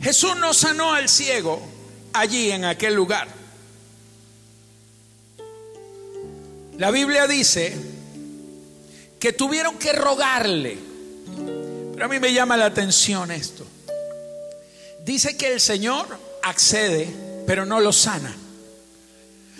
Jesús 0.00 0.36
no 0.36 0.52
sanó 0.52 0.92
al 0.92 1.08
ciego 1.08 1.62
allí 2.12 2.50
en 2.50 2.64
aquel 2.64 2.94
lugar. 2.94 3.28
La 6.78 6.90
Biblia 6.90 7.26
dice 7.26 7.74
que 9.18 9.32
tuvieron 9.32 9.78
que 9.78 9.92
rogarle. 9.92 10.76
Pero 11.94 12.04
a 12.04 12.08
mí 12.08 12.18
me 12.18 12.32
llama 12.32 12.56
la 12.56 12.66
atención 12.66 13.30
esto. 13.30 13.64
Dice 15.04 15.36
que 15.36 15.52
el 15.52 15.60
Señor 15.60 16.06
accede, 16.42 17.08
pero 17.46 17.64
no 17.64 17.80
lo 17.80 17.92
sana, 17.92 18.34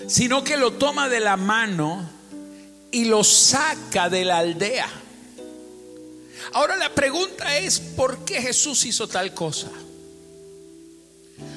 sino 0.09 0.43
que 0.43 0.57
lo 0.57 0.73
toma 0.73 1.09
de 1.09 1.21
la 1.21 1.37
mano 1.37 2.11
y 2.91 3.05
lo 3.05 3.23
saca 3.25 4.09
de 4.11 4.25
la 4.25 4.39
aldea. 4.39 4.89
Ahora 6.53 6.77
la 6.77 6.95
pregunta 6.95 7.59
es, 7.59 7.81
¿por 7.81 8.25
qué 8.25 8.41
Jesús 8.41 8.85
hizo 8.85 9.09
tal 9.09 9.35
cosa? 9.35 9.71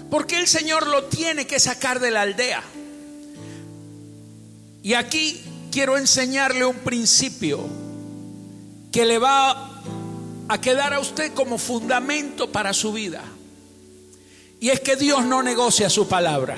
¿Por 0.09 0.25
qué 0.25 0.39
el 0.39 0.47
Señor 0.47 0.87
lo 0.87 1.05
tiene 1.05 1.45
que 1.45 1.59
sacar 1.59 1.99
de 1.99 2.11
la 2.11 2.21
aldea? 2.21 2.63
Y 4.83 4.93
aquí 4.93 5.41
quiero 5.71 5.97
enseñarle 5.97 6.65
un 6.65 6.77
principio 6.77 7.59
que 8.91 9.05
le 9.05 9.19
va 9.19 9.81
a 10.47 10.61
quedar 10.61 10.93
a 10.93 10.99
usted 10.99 11.33
como 11.33 11.57
fundamento 11.57 12.51
para 12.51 12.73
su 12.73 12.93
vida. 12.93 13.21
Y 14.59 14.69
es 14.69 14.79
que 14.79 14.95
Dios 14.95 15.25
no 15.25 15.43
negocia 15.43 15.89
su 15.89 16.07
palabra. 16.07 16.57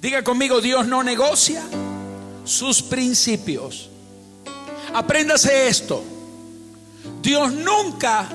Diga 0.00 0.22
conmigo, 0.22 0.60
Dios 0.60 0.86
no 0.86 1.02
negocia 1.02 1.62
sus 2.44 2.82
principios. 2.82 3.88
Apréndase 4.92 5.68
esto. 5.68 6.04
Dios 7.22 7.52
nunca 7.52 8.28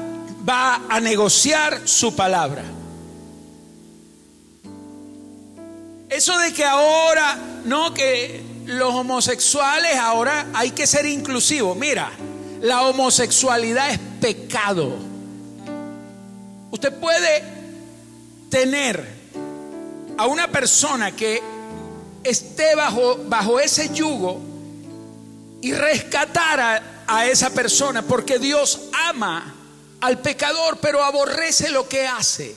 va 0.47 0.81
a 0.89 0.99
negociar 0.99 1.87
su 1.87 2.15
palabra. 2.15 2.63
Eso 6.09 6.37
de 6.39 6.53
que 6.53 6.63
ahora, 6.63 7.37
no, 7.65 7.93
que 7.93 8.41
los 8.65 8.93
homosexuales 8.93 9.95
ahora 9.97 10.47
hay 10.53 10.71
que 10.71 10.87
ser 10.87 11.05
inclusivos. 11.05 11.77
Mira, 11.77 12.11
la 12.61 12.83
homosexualidad 12.83 13.89
es 13.91 13.99
pecado. 14.21 14.95
Usted 16.71 16.93
puede 16.93 17.43
tener 18.49 19.05
a 20.17 20.25
una 20.27 20.47
persona 20.47 21.11
que 21.11 21.41
esté 22.23 22.75
bajo, 22.75 23.17
bajo 23.25 23.59
ese 23.59 23.93
yugo 23.93 24.39
y 25.61 25.73
rescatar 25.73 26.59
a, 26.59 26.96
a 27.07 27.25
esa 27.25 27.49
persona, 27.49 28.01
porque 28.01 28.37
Dios 28.37 28.81
ama 29.07 29.55
al 30.01 30.19
pecador, 30.19 30.77
pero 30.79 31.03
aborrece 31.03 31.69
lo 31.69 31.87
que 31.87 32.05
hace. 32.05 32.55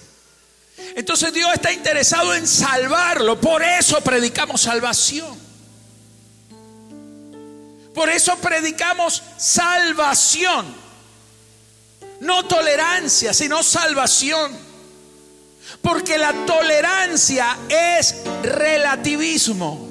Entonces 0.97 1.33
Dios 1.33 1.51
está 1.55 1.73
interesado 1.73 2.35
en 2.35 2.47
salvarlo, 2.47 3.41
por 3.41 3.63
eso 3.63 4.01
predicamos 4.01 4.63
salvación. 4.63 5.39
Por 7.95 8.09
eso 8.09 8.37
predicamos 8.37 9.23
salvación. 9.37 10.75
No 12.21 12.47
tolerancia, 12.47 13.35
sino 13.35 13.63
salvación. 13.63 14.57
Porque 15.83 16.19
la 16.19 16.33
tolerancia 16.47 17.57
es 17.69 18.17
relativismo. 18.43 19.90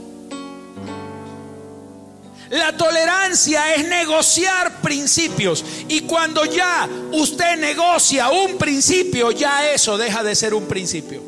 La 2.49 2.75
tolerancia 2.75 3.75
es 3.75 3.87
negociar 3.87 4.81
principios. 4.81 5.63
Y 5.87 6.01
cuando 6.01 6.45
ya 6.45 6.89
usted 7.11 7.57
negocia 7.57 8.29
un 8.29 8.57
principio, 8.57 9.31
ya 9.31 9.71
eso 9.71 9.97
deja 9.97 10.23
de 10.23 10.35
ser 10.35 10.53
un 10.53 10.67
principio. 10.67 11.21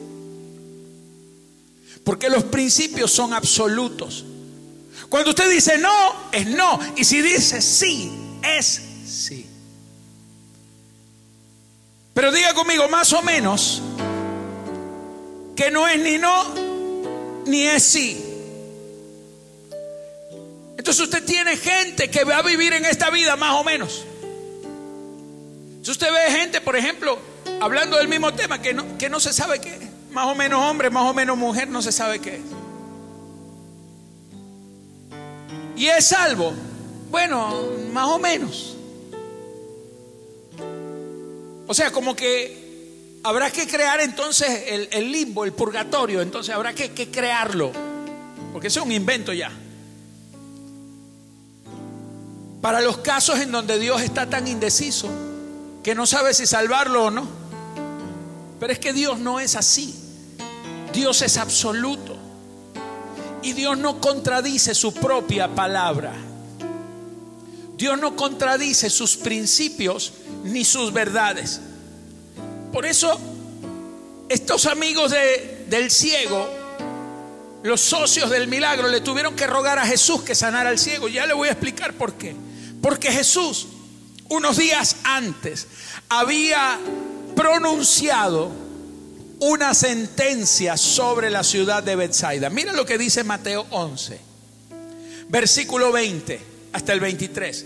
Porque 2.03 2.29
los 2.29 2.43
principios 2.45 3.11
son 3.11 3.33
absolutos. 3.33 4.25
Cuando 5.09 5.29
usted 5.31 5.49
dice 5.51 5.77
no, 5.77 6.29
es 6.31 6.47
no. 6.47 6.79
Y 6.95 7.03
si 7.03 7.21
dice 7.21 7.61
sí, 7.61 8.11
es 8.41 8.81
sí. 9.05 9.45
Pero 12.13 12.31
diga 12.31 12.53
conmigo, 12.53 12.89
más 12.89 13.13
o 13.13 13.21
menos, 13.21 13.81
que 15.55 15.69
no 15.69 15.87
es 15.87 15.99
ni 16.01 16.17
no, 16.17 16.45
ni 17.45 17.63
es 17.67 17.83
sí. 17.83 18.30
Entonces 20.81 21.03
usted 21.03 21.23
tiene 21.23 21.57
gente 21.57 22.09
que 22.09 22.23
va 22.23 22.37
a 22.37 22.41
vivir 22.41 22.73
en 22.73 22.85
esta 22.85 23.11
vida 23.11 23.35
más 23.35 23.53
o 23.53 23.63
menos. 23.63 24.03
Si 25.83 25.91
usted 25.91 26.07
ve 26.11 26.39
gente, 26.39 26.59
por 26.59 26.75
ejemplo, 26.75 27.19
hablando 27.59 27.97
del 27.97 28.07
mismo 28.07 28.33
tema, 28.33 28.63
que 28.63 28.73
no, 28.73 28.97
que 28.97 29.07
no 29.07 29.19
se 29.19 29.31
sabe 29.31 29.61
qué 29.61 29.75
es, 29.75 30.11
más 30.11 30.25
o 30.25 30.33
menos 30.33 30.59
hombre, 30.59 30.89
más 30.89 31.07
o 31.07 31.13
menos 31.13 31.37
mujer, 31.37 31.67
no 31.67 31.83
se 31.83 31.91
sabe 31.91 32.17
qué 32.17 32.37
es. 32.37 32.41
Y 35.75 35.85
es 35.85 36.07
salvo, 36.07 36.51
bueno, 37.11 37.63
más 37.93 38.07
o 38.07 38.17
menos. 38.17 38.75
O 41.67 41.75
sea, 41.75 41.91
como 41.91 42.15
que 42.15 43.19
habrá 43.21 43.51
que 43.51 43.67
crear 43.67 43.99
entonces 43.99 44.89
el, 44.89 45.11
limbo, 45.11 45.45
el 45.45 45.53
purgatorio, 45.53 46.23
entonces 46.23 46.55
habrá 46.55 46.73
que, 46.73 46.89
que 46.89 47.11
crearlo, 47.11 47.71
porque 48.51 48.69
es 48.69 48.77
un 48.77 48.91
invento 48.91 49.31
ya. 49.31 49.51
Para 52.61 52.81
los 52.81 52.99
casos 52.99 53.39
en 53.39 53.51
donde 53.51 53.79
Dios 53.79 54.01
está 54.01 54.29
tan 54.29 54.47
indeciso 54.47 55.09
que 55.83 55.95
no 55.95 56.05
sabe 56.05 56.33
si 56.33 56.45
salvarlo 56.45 57.05
o 57.05 57.11
no. 57.11 57.27
Pero 58.59 58.71
es 58.71 58.79
que 58.79 58.93
Dios 58.93 59.19
no 59.19 59.39
es 59.39 59.55
así. 59.55 59.95
Dios 60.93 61.21
es 61.23 61.37
absoluto. 61.37 62.15
Y 63.41 63.53
Dios 63.53 63.77
no 63.77 63.99
contradice 63.99 64.75
su 64.75 64.93
propia 64.93 65.47
palabra. 65.47 66.13
Dios 67.75 67.99
no 67.99 68.15
contradice 68.15 68.91
sus 68.91 69.17
principios 69.17 70.13
ni 70.43 70.63
sus 70.63 70.93
verdades. 70.93 71.59
Por 72.71 72.85
eso, 72.85 73.19
estos 74.29 74.67
amigos 74.67 75.11
del 75.67 75.89
ciego, 75.89 76.47
los 77.63 77.81
socios 77.81 78.29
del 78.29 78.47
milagro, 78.47 78.87
le 78.87 79.01
tuvieron 79.01 79.35
que 79.35 79.47
rogar 79.47 79.79
a 79.79 79.85
Jesús 79.87 80.21
que 80.21 80.35
sanara 80.35 80.69
al 80.69 80.77
ciego. 80.77 81.07
Ya 81.07 81.25
le 81.25 81.33
voy 81.33 81.47
a 81.47 81.53
explicar 81.53 81.93
por 81.93 82.13
qué. 82.13 82.35
Porque 82.81 83.11
Jesús, 83.11 83.67
unos 84.29 84.57
días 84.57 84.95
antes, 85.03 85.67
había 86.09 86.79
pronunciado 87.35 88.51
una 89.39 89.73
sentencia 89.73 90.77
sobre 90.77 91.29
la 91.29 91.43
ciudad 91.43 91.83
de 91.83 91.95
Bethsaida. 91.95 92.49
Mira 92.49 92.73
lo 92.73 92.85
que 92.85 92.97
dice 92.97 93.23
Mateo 93.23 93.65
11, 93.69 94.19
versículo 95.29 95.91
20 95.91 96.41
hasta 96.73 96.93
el 96.93 96.99
23. 96.99 97.65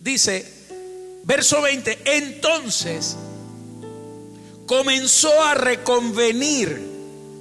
Dice, 0.00 0.52
verso 1.24 1.62
20, 1.62 1.98
entonces 2.04 3.16
comenzó 4.66 5.42
a 5.42 5.54
reconvenir, 5.54 6.80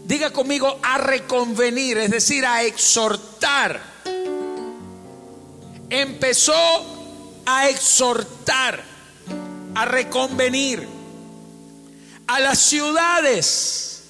diga 0.06 0.32
conmigo, 0.32 0.80
a 0.82 0.98
reconvenir, 0.98 1.98
es 1.98 2.12
decir, 2.12 2.46
a 2.46 2.64
exhortar 2.64 3.93
empezó 6.02 7.44
a 7.46 7.70
exhortar, 7.70 8.84
a 9.76 9.86
reconvenir 9.86 10.88
a 12.26 12.40
las 12.40 12.60
ciudades 12.60 14.04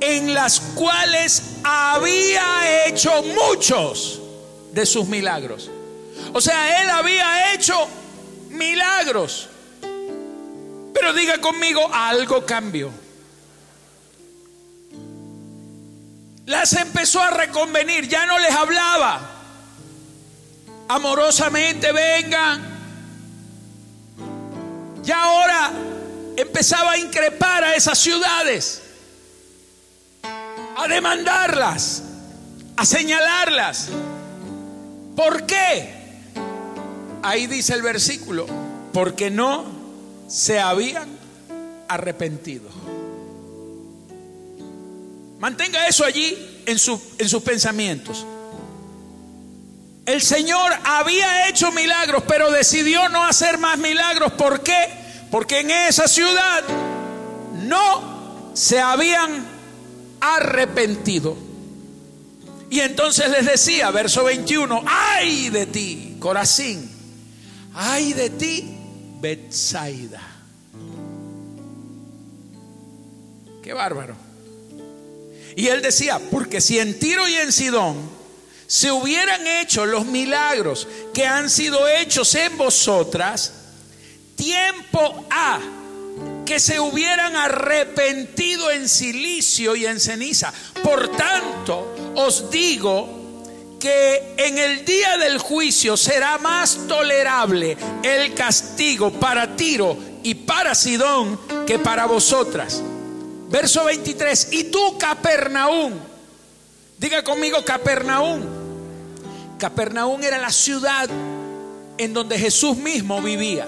en 0.00 0.34
las 0.34 0.58
cuales 0.74 1.58
había 1.62 2.86
hecho 2.86 3.22
muchos 3.22 4.20
de 4.72 4.84
sus 4.84 5.06
milagros. 5.06 5.70
O 6.32 6.40
sea, 6.40 6.82
él 6.82 6.90
había 6.90 7.54
hecho 7.54 7.86
milagros. 8.50 9.48
Pero 9.80 11.12
diga 11.12 11.40
conmigo, 11.40 11.88
algo 11.92 12.44
cambió. 12.44 12.90
Las 16.46 16.72
empezó 16.72 17.20
a 17.20 17.30
reconvenir, 17.30 18.08
ya 18.08 18.26
no 18.26 18.38
les 18.38 18.52
hablaba 18.52 19.35
amorosamente 20.88 21.92
vengan. 21.92 22.76
Ya 25.02 25.22
ahora 25.22 25.72
empezaba 26.36 26.92
a 26.92 26.98
increpar 26.98 27.64
a 27.64 27.74
esas 27.74 27.98
ciudades, 27.98 28.82
a 30.76 30.88
demandarlas, 30.88 32.02
a 32.76 32.84
señalarlas. 32.84 33.88
¿Por 35.14 35.46
qué? 35.46 35.94
Ahí 37.22 37.46
dice 37.46 37.74
el 37.74 37.82
versículo, 37.82 38.46
porque 38.92 39.30
no 39.30 39.64
se 40.28 40.60
habían 40.60 41.08
arrepentido. 41.88 42.68
Mantenga 45.38 45.86
eso 45.86 46.04
allí 46.04 46.62
en, 46.66 46.76
en 47.18 47.28
sus 47.28 47.42
pensamientos. 47.42 48.26
El 50.06 50.22
Señor 50.22 50.72
había 50.84 51.48
hecho 51.48 51.72
milagros, 51.72 52.22
pero 52.28 52.52
decidió 52.52 53.08
no 53.08 53.24
hacer 53.24 53.58
más 53.58 53.76
milagros. 53.76 54.32
¿Por 54.32 54.62
qué? 54.62 54.88
Porque 55.32 55.60
en 55.60 55.70
esa 55.72 56.06
ciudad 56.06 56.62
no 57.64 58.52
se 58.54 58.80
habían 58.80 59.44
arrepentido. 60.20 61.36
Y 62.70 62.80
entonces 62.80 63.28
les 63.30 63.46
decía, 63.46 63.90
verso 63.90 64.22
21, 64.24 64.84
ay 64.86 65.50
de 65.50 65.66
ti, 65.66 66.16
Corazín, 66.20 66.88
ay 67.74 68.12
de 68.12 68.30
ti, 68.30 68.76
Betsaida. 69.20 70.22
Qué 73.62 73.72
bárbaro. 73.72 74.14
Y 75.56 75.66
él 75.66 75.82
decía, 75.82 76.20
porque 76.30 76.60
si 76.60 76.78
en 76.78 76.96
Tiro 76.98 77.26
y 77.26 77.34
en 77.34 77.50
Sidón 77.50 78.15
se 78.66 78.90
hubieran 78.90 79.46
hecho 79.46 79.86
los 79.86 80.06
milagros 80.06 80.88
que 81.14 81.26
han 81.26 81.48
sido 81.50 81.88
hechos 81.88 82.34
en 82.34 82.56
vosotras, 82.56 83.52
tiempo 84.36 85.26
ha 85.30 85.60
que 86.44 86.60
se 86.60 86.78
hubieran 86.78 87.36
arrepentido 87.36 88.70
en 88.70 88.88
silicio 88.88 89.74
y 89.76 89.84
en 89.84 90.00
ceniza. 90.00 90.52
Por 90.82 91.08
tanto, 91.16 91.94
os 92.14 92.50
digo 92.50 93.44
que 93.80 94.34
en 94.38 94.56
el 94.56 94.84
día 94.84 95.18
del 95.18 95.38
juicio 95.38 95.96
será 95.96 96.38
más 96.38 96.86
tolerable 96.88 97.76
el 98.02 98.32
castigo 98.34 99.10
para 99.12 99.56
Tiro 99.56 99.98
y 100.22 100.34
para 100.34 100.74
Sidón 100.74 101.38
que 101.66 101.78
para 101.78 102.06
vosotras. 102.06 102.82
Verso 103.48 103.84
23, 103.84 104.48
y 104.52 104.64
tú 104.64 104.96
Capernaum, 104.98 105.92
diga 106.98 107.22
conmigo 107.22 107.64
Capernaum, 107.64 108.42
Capernaum 109.58 110.22
era 110.22 110.38
la 110.38 110.50
ciudad 110.50 111.08
en 111.98 112.12
donde 112.12 112.38
Jesús 112.38 112.76
mismo 112.76 113.22
vivía. 113.22 113.66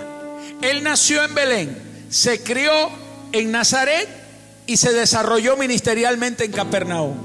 Él 0.60 0.82
nació 0.82 1.24
en 1.24 1.34
Belén, 1.34 2.06
se 2.10 2.42
crió 2.42 2.72
en 3.32 3.50
Nazaret 3.50 4.08
y 4.66 4.76
se 4.76 4.92
desarrolló 4.92 5.56
ministerialmente 5.56 6.44
en 6.44 6.52
Capernaum. 6.52 7.16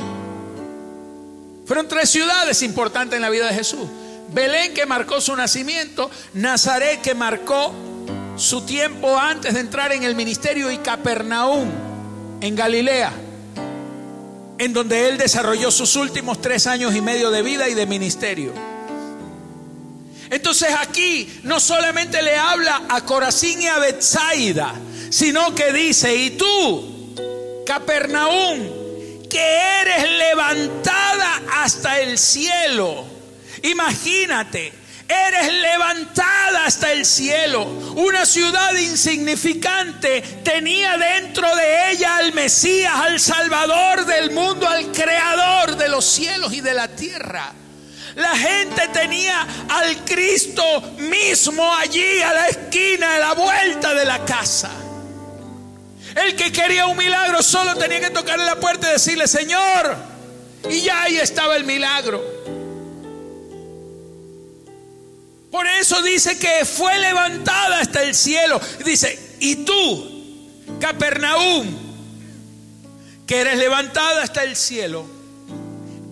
Fueron 1.65 1.87
tres 1.87 2.09
ciudades 2.09 2.61
importantes 2.61 3.15
en 3.15 3.21
la 3.21 3.29
vida 3.29 3.47
de 3.47 3.53
Jesús. 3.53 3.87
Belén 4.33 4.73
que 4.73 4.85
marcó 4.85 5.21
su 5.21 5.35
nacimiento, 5.35 6.09
Nazaret 6.33 7.01
que 7.01 7.13
marcó 7.13 7.73
su 8.37 8.61
tiempo 8.61 9.17
antes 9.17 9.53
de 9.53 9.59
entrar 9.59 9.91
en 9.91 10.03
el 10.03 10.15
ministerio 10.15 10.71
y 10.71 10.77
Capernaum 10.77 11.69
en 12.41 12.55
Galilea 12.55 13.13
en 14.57 14.73
donde 14.73 15.09
él 15.09 15.17
desarrolló 15.17 15.71
sus 15.71 15.95
últimos 15.95 16.41
tres 16.41 16.67
años 16.67 16.95
y 16.95 17.01
medio 17.01 17.31
de 17.31 17.41
vida 17.41 17.69
y 17.69 17.73
de 17.73 17.85
ministerio. 17.85 18.53
Entonces 20.29 20.69
aquí 20.79 21.41
no 21.43 21.59
solamente 21.59 22.21
le 22.21 22.35
habla 22.35 22.83
a 22.89 23.01
Corazín 23.01 23.61
y 23.61 23.67
a 23.67 23.77
Bethsaida, 23.79 24.73
sino 25.09 25.53
que 25.53 25.71
dice, 25.71 26.15
y 26.15 26.31
tú, 26.31 27.13
Capernaum, 27.65 28.59
que 29.29 29.57
eres 29.81 30.09
levantada 30.11 31.41
hasta 31.61 31.99
el 31.99 32.17
cielo. 32.17 33.05
Imagínate, 33.63 34.73
eres 35.07 35.53
levantada 35.53 36.65
hasta 36.65 36.91
el 36.91 37.05
cielo. 37.05 37.63
Una 37.63 38.25
ciudad 38.25 38.73
insignificante 38.75 40.21
tenía 40.43 40.97
dentro 40.97 41.55
de 41.55 41.91
ella 41.91 42.17
al 42.17 42.33
Mesías, 42.33 42.93
al 42.95 43.19
Salvador 43.19 44.05
del 44.05 44.31
mundo, 44.31 44.67
al 44.67 44.91
Creador 44.91 45.75
de 45.77 45.89
los 45.89 46.05
cielos 46.05 46.53
y 46.53 46.61
de 46.61 46.73
la 46.73 46.87
tierra. 46.87 47.53
La 48.15 48.35
gente 48.37 48.87
tenía 48.93 49.47
al 49.69 50.05
Cristo 50.05 50.63
mismo 50.99 51.73
allí 51.75 52.21
a 52.21 52.33
la 52.33 52.47
esquina, 52.47 53.15
a 53.15 53.19
la 53.19 53.33
vuelta 53.33 53.93
de 53.93 54.05
la 54.05 54.23
casa. 54.23 54.69
El 56.15 56.35
que 56.35 56.51
quería 56.51 56.85
un 56.85 56.97
milagro 56.97 57.41
solo 57.41 57.75
tenía 57.75 57.99
que 57.99 58.11
tocarle 58.11 58.45
la 58.45 58.59
puerta 58.59 58.87
y 58.89 58.93
decirle, 58.93 59.27
Señor, 59.27 59.95
y 60.69 60.81
ya 60.81 61.03
ahí 61.03 61.17
estaba 61.17 61.55
el 61.55 61.63
milagro. 61.63 62.42
Por 65.53 65.67
eso 65.67 66.01
dice 66.01 66.39
que 66.39 66.65
fue 66.65 66.97
levantada 66.97 67.81
hasta 67.81 68.01
el 68.01 68.15
cielo. 68.15 68.59
Dice, 68.83 69.37
y 69.39 69.57
tú, 69.57 70.49
Capernaum, 70.81 71.67
que 73.27 73.41
eres 73.41 73.59
levantada 73.59 74.23
hasta 74.23 74.43
el 74.43 74.55
cielo, 74.55 75.05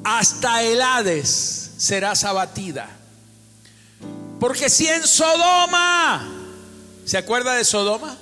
hasta 0.03 0.61
el 0.61 0.79
Hades 0.79 1.71
serás 1.75 2.23
abatida. 2.23 2.87
Porque 4.39 4.69
si 4.69 4.87
en 4.87 5.07
Sodoma, 5.07 6.31
¿se 7.03 7.17
acuerda 7.17 7.55
de 7.55 7.65
Sodoma? 7.65 8.15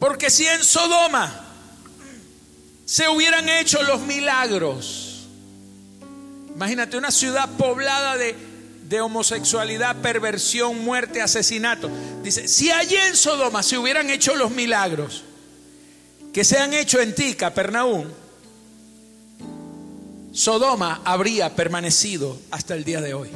Porque 0.00 0.28
si 0.28 0.44
en 0.48 0.64
Sodoma 0.64 1.46
se 2.84 3.08
hubieran 3.08 3.48
hecho 3.48 3.80
los 3.84 4.00
milagros, 4.00 5.05
Imagínate 6.56 6.96
una 6.96 7.10
ciudad 7.10 7.50
poblada 7.58 8.16
de, 8.16 9.00
homosexualidad, 9.02 9.96
perversión, 9.96 10.82
muerte, 10.82 11.20
asesinato. 11.20 11.90
Dice, 12.22 12.48
si 12.48 12.70
allí 12.70 12.96
en 12.96 13.14
Sodoma 13.14 13.62
se 13.62 13.76
hubieran 13.76 14.08
hecho 14.08 14.34
los 14.36 14.50
milagros 14.52 15.22
que 16.32 16.44
se 16.44 16.56
han 16.56 16.72
hecho 16.72 16.98
en 16.98 17.14
ti, 17.14 17.34
Capernaum, 17.34 18.06
Sodoma 20.32 21.02
habría 21.04 21.54
permanecido 21.54 22.38
hasta 22.50 22.74
el 22.74 22.84
día 22.84 23.02
de 23.02 23.12
hoy. 23.12 23.28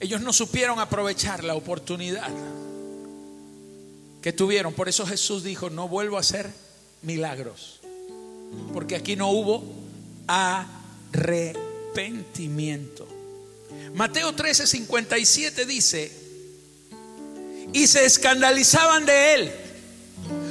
Ellos 0.00 0.22
no 0.22 0.32
supieron 0.32 0.78
aprovechar 0.78 1.44
la 1.44 1.54
oportunidad 1.54 2.30
que 4.22 4.32
tuvieron. 4.32 4.72
Por 4.72 4.88
eso 4.88 5.06
Jesús 5.06 5.44
dijo, 5.44 5.68
no 5.68 5.86
vuelvo 5.86 6.16
a 6.16 6.20
hacer 6.20 6.50
milagros 7.02 7.75
porque 8.72 8.96
aquí 8.96 9.14
no 9.16 9.30
hubo 9.30 9.62
arrepentimiento. 10.26 13.06
Mateo 13.94 14.34
13, 14.34 14.66
57 14.66 15.64
dice, 15.64 16.12
y 17.72 17.86
se 17.86 18.04
escandalizaban 18.04 19.06
de 19.06 19.34
él. 19.34 19.52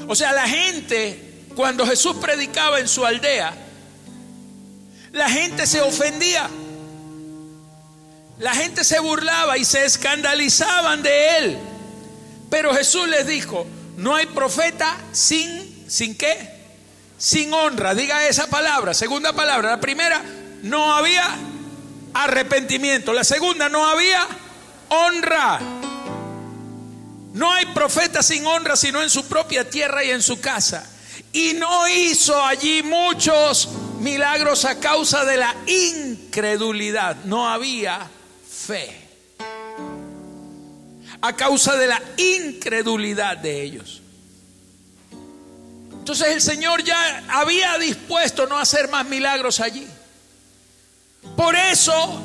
O 0.08 0.16
sea, 0.16 0.32
la 0.34 0.48
gente, 0.48 1.20
cuando 1.56 1.86
Jesús 1.86 2.16
predicaba 2.18 2.80
en 2.80 2.88
su 2.88 3.06
aldea, 3.06 3.56
la 5.12 5.30
gente 5.30 5.68
se 5.68 5.82
ofendía. 5.82 6.50
La 8.40 8.54
gente 8.54 8.84
se 8.84 9.00
burlaba 9.00 9.58
y 9.58 9.66
se 9.66 9.86
escandalizaban 9.86 11.04
de 11.04 11.38
él. 11.38 11.58
Pero 12.50 12.74
Jesús 12.74 13.08
les 13.08 13.26
dijo, 13.26 13.66
no 13.98 14.16
hay 14.16 14.26
profeta 14.26 14.98
sin, 15.14 15.86
¿sin 15.88 16.16
qué? 16.16 16.55
Sin 17.18 17.54
honra. 17.54 17.96
Diga 17.96 18.28
esa 18.28 18.48
palabra. 18.48 18.94
Segunda 18.94 19.34
palabra. 19.34 19.72
La 19.72 19.80
primera, 19.80 20.22
no 20.64 20.94
había 20.94 21.24
arrepentimiento. 22.14 23.14
La 23.14 23.24
segunda, 23.24 23.70
no 23.70 23.86
había 23.86 24.26
honra. 24.90 25.60
No 27.34 27.52
hay 27.52 27.66
profeta 27.68 28.24
sin 28.24 28.46
honra 28.46 28.78
sino 28.78 29.04
en 29.04 29.10
su 29.10 29.26
propia 29.26 29.70
tierra 29.70 30.04
y 30.04 30.12
en 30.12 30.22
su 30.22 30.40
casa. 30.40 30.90
Y 31.34 31.54
no 31.54 31.88
hizo 31.90 32.42
allí 32.44 32.82
muchos 32.82 33.68
milagros 34.00 34.64
a 34.64 34.80
causa 34.80 35.26
de 35.26 35.38
la 35.38 35.54
incredulidad. 35.68 37.18
No 37.26 37.50
había 37.50 38.10
fe. 38.50 39.02
A 41.22 41.36
causa 41.36 41.76
de 41.76 41.88
la 41.88 42.02
incredulidad 42.18 43.38
de 43.38 43.64
ellos. 43.64 44.02
Entonces 46.06 46.28
el 46.28 46.42
Señor 46.42 46.84
ya 46.84 47.24
había 47.30 47.80
dispuesto 47.80 48.46
no 48.46 48.60
hacer 48.60 48.88
más 48.90 49.08
milagros 49.08 49.60
allí. 49.60 49.88
Por 51.36 51.56
eso, 51.56 52.22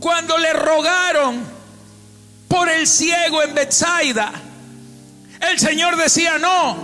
cuando 0.00 0.36
le 0.36 0.52
rogaron 0.52 1.40
por 2.48 2.68
el 2.68 2.88
ciego 2.88 3.40
en 3.44 3.54
Bethsaida, 3.54 4.32
el 5.48 5.60
Señor 5.60 5.94
decía 5.96 6.38
no, 6.38 6.76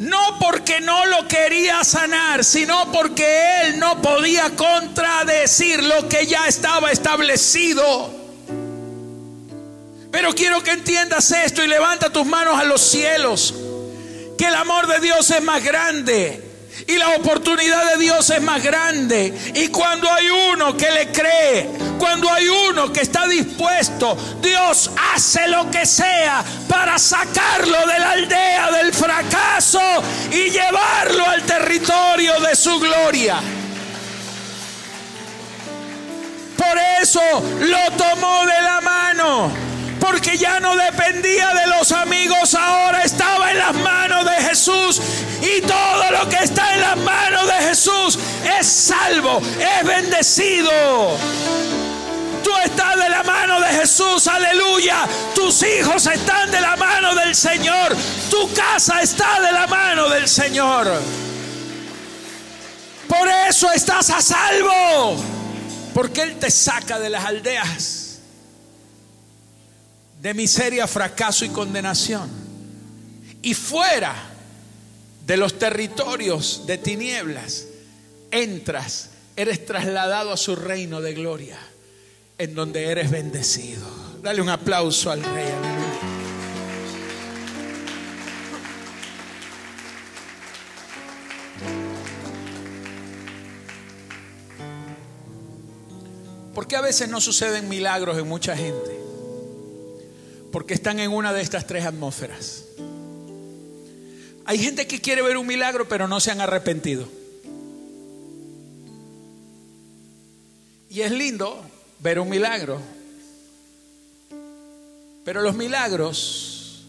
no 0.00 0.36
porque 0.40 0.80
no 0.80 1.06
lo 1.06 1.28
quería 1.28 1.84
sanar, 1.84 2.44
sino 2.44 2.90
porque 2.90 3.62
él 3.62 3.78
no 3.78 4.02
podía 4.02 4.50
contradecir 4.56 5.80
lo 5.84 6.08
que 6.08 6.26
ya 6.26 6.48
estaba 6.48 6.90
establecido. 6.90 8.10
Pero 10.10 10.34
quiero 10.34 10.60
que 10.64 10.72
entiendas 10.72 11.30
esto 11.30 11.62
y 11.62 11.68
levanta 11.68 12.10
tus 12.10 12.26
manos 12.26 12.58
a 12.58 12.64
los 12.64 12.80
cielos 12.80 13.54
que 14.36 14.46
el 14.46 14.54
amor 14.54 14.86
de 14.86 15.00
Dios 15.00 15.30
es 15.30 15.42
más 15.42 15.62
grande. 15.62 16.42
Y 16.86 16.96
la 16.98 17.08
oportunidad 17.16 17.92
de 17.92 17.98
Dios 17.98 18.28
es 18.30 18.42
más 18.42 18.62
grande. 18.62 19.34
Y 19.54 19.68
cuando 19.68 20.12
hay 20.12 20.28
uno 20.28 20.76
que 20.76 20.90
le 20.90 21.10
cree, 21.10 21.68
cuando 21.98 22.30
hay 22.30 22.46
uno 22.48 22.92
que 22.92 23.00
está 23.00 23.26
dispuesto, 23.26 24.16
Dios 24.42 24.90
hace 25.14 25.48
lo 25.48 25.70
que 25.70 25.86
sea 25.86 26.44
para 26.68 26.98
sacarlo 26.98 27.78
de 27.86 27.98
la 27.98 28.10
aldea 28.10 28.70
del 28.72 28.92
fracaso 28.92 29.80
y 30.30 30.50
llevarlo 30.50 31.26
al 31.26 31.42
territorio 31.42 32.40
de 32.40 32.54
su 32.54 32.78
gloria. 32.78 33.40
Por 36.56 36.78
eso 37.02 37.20
lo 37.60 37.96
tomó 37.96 38.46
de 38.46 38.62
la 38.62 38.80
mano 38.80 39.65
porque 40.06 40.38
ya 40.38 40.60
no 40.60 40.76
dependía 40.76 41.52
de 41.52 41.66
los 41.66 41.90
amigos, 41.90 42.54
ahora 42.54 43.02
estaba 43.02 43.50
en 43.50 43.58
las 43.58 43.74
manos 43.74 44.24
de 44.24 44.36
Jesús. 44.48 45.00
Y 45.42 45.60
todo 45.62 46.10
lo 46.12 46.28
que 46.28 46.36
está 46.36 46.74
en 46.74 46.80
las 46.80 46.96
manos 46.98 47.46
de 47.46 47.66
Jesús 47.66 48.18
es 48.58 48.66
salvo, 48.66 49.40
es 49.40 49.86
bendecido. 49.86 50.70
Tú 52.44 52.50
estás 52.64 52.96
de 52.96 53.08
la 53.08 53.24
mano 53.24 53.60
de 53.60 53.66
Jesús, 53.66 54.28
aleluya. 54.28 55.08
Tus 55.34 55.64
hijos 55.64 56.06
están 56.06 56.52
de 56.52 56.60
la 56.60 56.76
mano 56.76 57.12
del 57.16 57.34
Señor. 57.34 57.96
Tu 58.30 58.52
casa 58.54 59.00
está 59.00 59.40
de 59.40 59.50
la 59.50 59.66
mano 59.66 60.08
del 60.08 60.28
Señor. 60.28 60.86
Por 63.08 63.28
eso 63.48 63.72
estás 63.72 64.10
a 64.10 64.22
salvo. 64.22 65.16
Porque 65.92 66.22
Él 66.22 66.38
te 66.38 66.50
saca 66.50 67.00
de 67.00 67.10
las 67.10 67.24
aldeas 67.24 68.05
de 70.20 70.34
miseria, 70.34 70.86
fracaso 70.86 71.44
y 71.44 71.50
condenación. 71.50 72.28
Y 73.42 73.54
fuera 73.54 74.14
de 75.26 75.36
los 75.36 75.58
territorios 75.58 76.64
de 76.66 76.78
tinieblas, 76.78 77.66
entras, 78.30 79.10
eres 79.36 79.64
trasladado 79.66 80.32
a 80.32 80.36
su 80.36 80.56
reino 80.56 81.00
de 81.00 81.14
gloria, 81.14 81.58
en 82.38 82.54
donde 82.54 82.86
eres 82.86 83.10
bendecido. 83.10 83.86
Dale 84.22 84.40
un 84.40 84.48
aplauso 84.48 85.10
al 85.10 85.22
Rey, 85.22 85.48
aleluya. 85.48 85.86
¿Por 96.54 96.66
qué 96.66 96.76
a 96.76 96.80
veces 96.80 97.08
no 97.10 97.20
suceden 97.20 97.68
milagros 97.68 98.16
en 98.16 98.26
mucha 98.26 98.56
gente? 98.56 99.05
Porque 100.52 100.74
están 100.74 100.98
en 101.00 101.10
una 101.12 101.32
de 101.32 101.42
estas 101.42 101.66
tres 101.66 101.84
atmósferas. 101.84 102.64
Hay 104.44 104.58
gente 104.58 104.86
que 104.86 105.00
quiere 105.00 105.22
ver 105.22 105.36
un 105.36 105.46
milagro 105.46 105.88
pero 105.88 106.06
no 106.06 106.20
se 106.20 106.30
han 106.30 106.40
arrepentido. 106.40 107.08
Y 110.88 111.00
es 111.02 111.10
lindo 111.10 111.60
ver 111.98 112.20
un 112.20 112.28
milagro. 112.28 112.80
Pero 115.24 115.42
los 115.42 115.56
milagros 115.56 116.86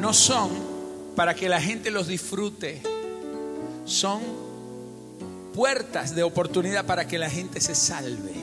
no 0.00 0.12
son 0.12 0.50
para 1.14 1.34
que 1.34 1.48
la 1.48 1.60
gente 1.60 1.90
los 1.90 2.08
disfrute. 2.08 2.82
Son 3.84 4.20
puertas 5.54 6.14
de 6.14 6.22
oportunidad 6.22 6.84
para 6.86 7.06
que 7.06 7.18
la 7.18 7.30
gente 7.30 7.60
se 7.60 7.74
salve. 7.74 8.39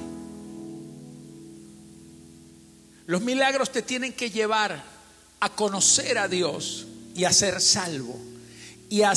Los 3.07 3.21
milagros 3.21 3.71
te 3.71 3.81
tienen 3.81 4.13
que 4.13 4.29
llevar 4.29 4.83
a 5.39 5.49
conocer 5.49 6.17
a 6.17 6.27
Dios 6.27 6.85
y 7.15 7.23
a 7.23 7.31
ser 7.31 7.61
salvo 7.61 8.17
y 8.89 9.01
a 9.01 9.13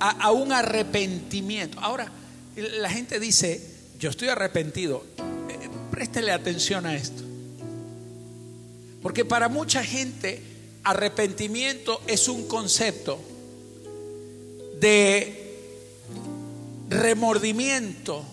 a, 0.00 0.32
un 0.32 0.52
arrepentimiento. 0.52 1.78
Ahora, 1.80 2.10
la 2.56 2.90
gente 2.90 3.20
dice, 3.20 3.60
yo 3.98 4.10
estoy 4.10 4.28
arrepentido. 4.28 5.04
Eh, 5.48 5.68
préstele 5.90 6.32
atención 6.32 6.86
a 6.86 6.94
esto. 6.96 7.22
Porque 9.02 9.24
para 9.24 9.48
mucha 9.48 9.84
gente 9.84 10.42
arrepentimiento 10.84 12.00
es 12.06 12.28
un 12.28 12.46
concepto 12.48 13.18
de 14.80 15.58
remordimiento 16.88 18.24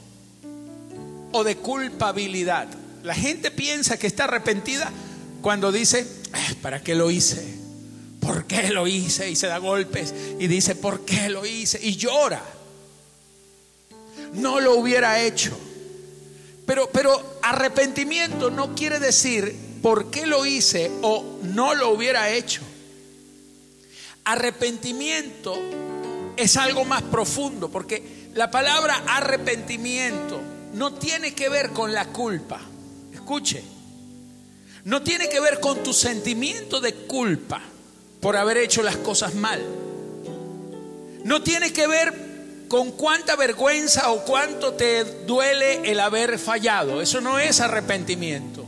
o 1.32 1.44
de 1.44 1.58
culpabilidad. 1.58 2.68
La 3.04 3.16
gente 3.16 3.52
piensa 3.52 3.98
que 3.98 4.08
está 4.08 4.26
arrepentida 4.26 4.92
cuando 5.42 5.72
dice, 5.72 6.06
¿para 6.62 6.82
qué 6.82 6.96
lo 6.96 7.10
hice? 7.10 7.62
¿Por 8.20 8.46
qué 8.46 8.70
lo 8.70 8.88
hice? 8.88 9.32
Y 9.32 9.36
se 9.36 9.48
da 9.48 9.58
golpes 9.58 10.14
y 10.40 10.48
dice, 10.48 10.76
¿por 10.76 11.04
qué 11.06 11.30
lo 11.30 11.46
hice? 11.46 11.80
Y 11.82 11.96
llora. 11.96 12.42
No 14.34 14.60
lo 14.60 14.76
hubiera 14.76 15.22
hecho. 15.22 15.58
Pero, 16.66 16.90
pero 16.92 17.40
arrepentimiento 17.42 18.52
no 18.52 18.76
quiere 18.76 19.00
decir 19.00 19.56
por 19.82 20.12
qué 20.12 20.28
lo 20.28 20.46
hice 20.46 20.92
o 21.02 21.40
no 21.42 21.74
lo 21.74 21.90
hubiera 21.90 22.30
hecho. 22.30 22.62
Arrepentimiento 24.24 25.58
es 26.38 26.56
algo 26.58 26.86
más 26.86 27.02
profundo 27.02 27.70
porque 27.70 28.30
la 28.36 28.52
palabra 28.52 29.04
arrepentimiento 29.08 30.40
no 30.74 30.94
tiene 30.94 31.34
que 31.34 31.50
ver 31.50 31.72
con 31.72 31.92
la 31.92 32.06
culpa. 32.06 32.62
Escuche, 33.32 33.64
no 34.84 35.04
tiene 35.04 35.30
que 35.30 35.40
ver 35.40 35.62
con 35.62 35.82
tu 35.84 35.94
sentimiento 35.94 36.82
de 36.82 36.94
culpa 36.94 37.62
por 38.20 38.36
haber 38.36 38.58
hecho 38.58 38.84
las 38.84 38.98
cosas 38.98 39.36
mal. 39.36 39.64
No 41.24 41.42
tiene 41.42 41.72
que 41.72 41.88
ver 41.88 42.14
con 42.68 42.92
cuánta 42.92 43.38
vergüenza 43.38 44.12
o 44.12 44.26
cuánto 44.26 44.74
te 44.74 45.06
duele 45.26 45.90
el 45.90 46.02
haber 46.02 46.38
fallado. 46.40 47.02
Eso 47.02 47.22
no 47.22 47.40
es 47.40 47.62
arrepentimiento. 47.62 48.66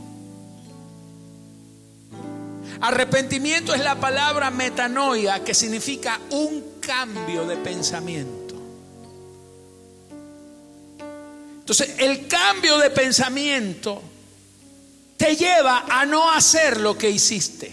Arrepentimiento 2.80 3.74
es 3.74 3.84
la 3.84 3.96
palabra 3.96 4.50
metanoia 4.50 5.44
que 5.44 5.52
significa 5.52 6.18
un 6.30 6.78
cambio 6.80 7.46
de 7.46 7.58
pensamiento. 7.58 8.54
Entonces, 11.58 11.96
el 11.98 12.26
cambio 12.28 12.78
de 12.78 12.88
pensamiento 12.88 14.00
te 15.24 15.36
lleva 15.36 15.86
a 15.88 16.04
no 16.04 16.30
hacer 16.30 16.78
lo 16.78 16.98
que 16.98 17.08
hiciste. 17.08 17.72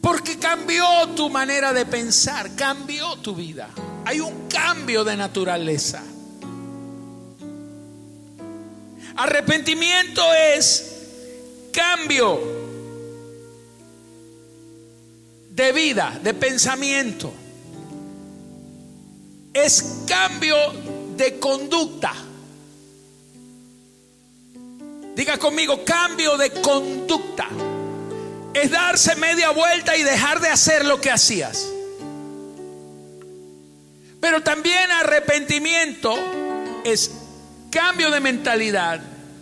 Porque 0.00 0.38
cambió 0.38 0.86
tu 1.14 1.28
manera 1.28 1.74
de 1.74 1.84
pensar, 1.84 2.54
cambió 2.56 3.16
tu 3.16 3.34
vida. 3.34 3.68
Hay 4.06 4.20
un 4.20 4.48
cambio 4.48 5.04
de 5.04 5.14
naturaleza. 5.14 6.02
Arrepentimiento 9.16 10.22
es 10.32 10.94
cambio 11.72 12.40
de 15.50 15.72
vida, 15.72 16.18
de 16.22 16.32
pensamiento. 16.32 17.34
Es 19.52 20.04
cambio 20.06 20.56
de 21.18 21.38
conducta. 21.38 22.14
Diga 25.16 25.38
conmigo, 25.38 25.82
cambio 25.82 26.36
de 26.36 26.50
conducta. 26.60 27.48
Es 28.52 28.70
darse 28.70 29.16
media 29.16 29.48
vuelta 29.48 29.96
y 29.96 30.02
dejar 30.02 30.40
de 30.40 30.50
hacer 30.50 30.84
lo 30.84 31.00
que 31.00 31.10
hacías. 31.10 31.66
Pero 34.20 34.42
también 34.42 34.90
arrepentimiento 34.90 36.14
es 36.84 37.12
cambio 37.70 38.10
de 38.10 38.20
mentalidad, 38.20 39.00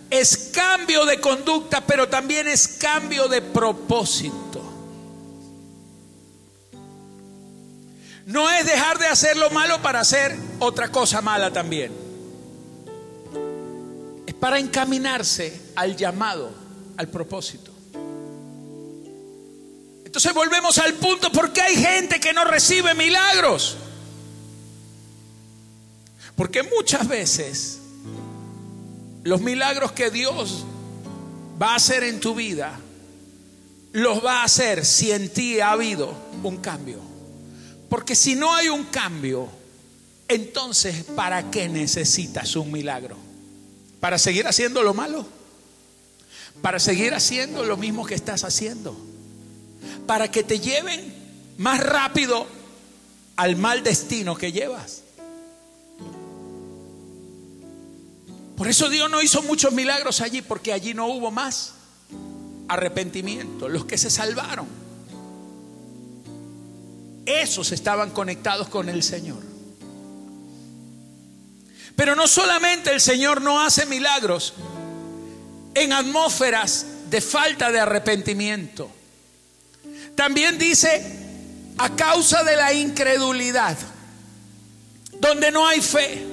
es 0.09 0.49
cambio 0.53 1.03
de 1.03 1.19
conducta, 1.19 1.81
pero 1.81 2.07
también 2.07 2.47
es 2.47 2.69
cambio 2.69 3.27
de 3.27 3.41
propósito. 3.41 4.63
No 8.27 8.49
es 8.49 8.65
dejar 8.65 8.97
de 8.97 9.07
hacer 9.07 9.35
lo 9.35 9.49
malo 9.49 9.81
para 9.81 9.99
hacer 9.99 10.37
otra 10.59 10.89
cosa 10.89 11.21
mala 11.21 11.51
también. 11.51 12.04
Para 14.39 14.59
encaminarse 14.59 15.71
al 15.75 15.95
llamado, 15.95 16.51
al 16.97 17.07
propósito. 17.07 17.71
Entonces 20.05 20.33
volvemos 20.33 20.77
al 20.77 20.93
punto, 20.93 21.29
¿por 21.31 21.51
qué 21.51 21.61
hay 21.61 21.75
gente 21.75 22.19
que 22.21 22.31
no 22.31 22.45
recibe 22.45 22.93
milagros? 22.93 23.75
Porque 26.35 26.63
muchas 26.63 27.07
veces 27.07 27.79
los 29.23 29.41
milagros 29.41 29.91
que 29.91 30.11
Dios 30.11 30.63
va 31.61 31.71
a 31.71 31.75
hacer 31.75 32.03
en 32.03 32.19
tu 32.19 32.35
vida, 32.35 32.79
los 33.91 34.23
va 34.23 34.41
a 34.41 34.43
hacer 34.43 34.85
si 34.85 35.11
en 35.11 35.29
ti 35.29 35.59
ha 35.59 35.71
habido 35.71 36.13
un 36.43 36.57
cambio. 36.57 36.99
Porque 37.89 38.15
si 38.15 38.35
no 38.35 38.53
hay 38.53 38.69
un 38.69 38.85
cambio, 38.85 39.49
entonces 40.27 41.03
¿para 41.15 41.49
qué 41.49 41.67
necesitas 41.69 42.55
un 42.55 42.71
milagro? 42.71 43.24
¿Para 44.05 44.19
seguir 44.19 44.45
haciendo 44.45 44.83
lo 44.83 44.93
malo? 44.93 45.25
¿Para 46.61 46.77
seguir 46.77 47.15
haciendo 47.15 47.65
lo 47.65 47.75
mismo 47.75 48.05
que 48.05 48.13
estás 48.13 48.43
haciendo? 48.43 48.95
¿Para 50.05 50.29
que 50.29 50.43
te 50.43 50.59
lleven 50.59 51.11
más 51.57 51.79
rápido 51.79 52.45
al 53.35 53.55
mal 53.55 53.81
destino 53.81 54.35
que 54.35 54.51
llevas? 54.51 55.01
Por 58.55 58.67
eso 58.67 58.89
Dios 58.89 59.09
no 59.09 59.23
hizo 59.23 59.41
muchos 59.41 59.73
milagros 59.73 60.21
allí, 60.21 60.43
porque 60.43 60.71
allí 60.71 60.93
no 60.93 61.07
hubo 61.07 61.31
más 61.31 61.73
arrepentimiento. 62.67 63.69
Los 63.69 63.85
que 63.85 63.97
se 63.97 64.11
salvaron, 64.11 64.67
esos 67.25 67.71
estaban 67.71 68.11
conectados 68.11 68.67
con 68.67 68.87
el 68.87 69.01
Señor. 69.01 69.54
Pero 71.95 72.15
no 72.15 72.27
solamente 72.27 72.91
el 72.91 73.01
Señor 73.01 73.41
no 73.41 73.63
hace 73.63 73.85
milagros 73.85 74.53
en 75.73 75.93
atmósferas 75.93 76.85
de 77.09 77.21
falta 77.21 77.71
de 77.71 77.79
arrepentimiento. 77.79 78.91
También 80.15 80.57
dice, 80.57 81.03
a 81.77 81.95
causa 81.95 82.43
de 82.43 82.55
la 82.55 82.73
incredulidad, 82.73 83.77
donde 85.19 85.51
no 85.51 85.67
hay 85.67 85.81
fe. 85.81 86.25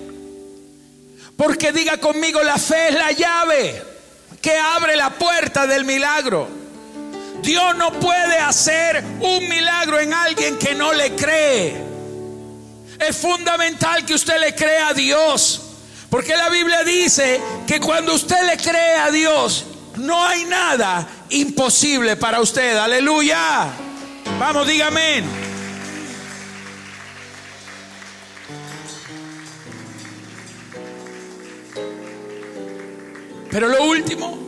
Porque 1.36 1.72
diga 1.72 1.98
conmigo, 1.98 2.42
la 2.42 2.58
fe 2.58 2.88
es 2.88 2.94
la 2.94 3.12
llave 3.12 3.82
que 4.40 4.56
abre 4.56 4.96
la 4.96 5.10
puerta 5.10 5.66
del 5.66 5.84
milagro. 5.84 6.48
Dios 7.42 7.76
no 7.76 7.92
puede 7.92 8.38
hacer 8.38 9.02
un 9.20 9.48
milagro 9.48 9.98
en 9.98 10.12
alguien 10.14 10.58
que 10.58 10.74
no 10.74 10.92
le 10.92 11.14
cree. 11.14 11.91
Es 13.08 13.16
fundamental 13.16 14.04
que 14.06 14.14
usted 14.14 14.38
le 14.38 14.54
crea 14.54 14.88
a 14.88 14.94
Dios. 14.94 15.60
Porque 16.08 16.36
la 16.36 16.48
Biblia 16.50 16.84
dice 16.84 17.40
que 17.66 17.80
cuando 17.80 18.14
usted 18.14 18.46
le 18.46 18.56
cree 18.56 18.96
a 18.96 19.10
Dios, 19.10 19.64
no 19.96 20.24
hay 20.24 20.44
nada 20.44 21.08
imposible 21.30 22.16
para 22.16 22.40
usted. 22.40 22.76
Aleluya. 22.76 23.70
Vamos, 24.38 24.66
dígame. 24.66 25.24
Pero 33.50 33.68
lo 33.68 33.84
último 33.84 34.38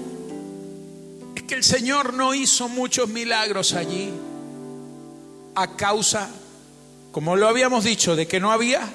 es 1.35 1.43
que 1.43 1.55
el 1.57 1.65
Señor 1.65 2.15
no 2.15 2.35
hizo 2.35 2.69
muchos 2.69 3.09
milagros 3.09 3.75
allí 3.75 4.13
a 5.55 5.77
causa, 5.77 6.31
como 7.15 7.37
lo 7.37 7.47
habíamos 7.47 7.85
dicho, 7.85 8.17
de 8.17 8.27
que 8.27 8.41
no 8.41 8.51
había 8.51 8.93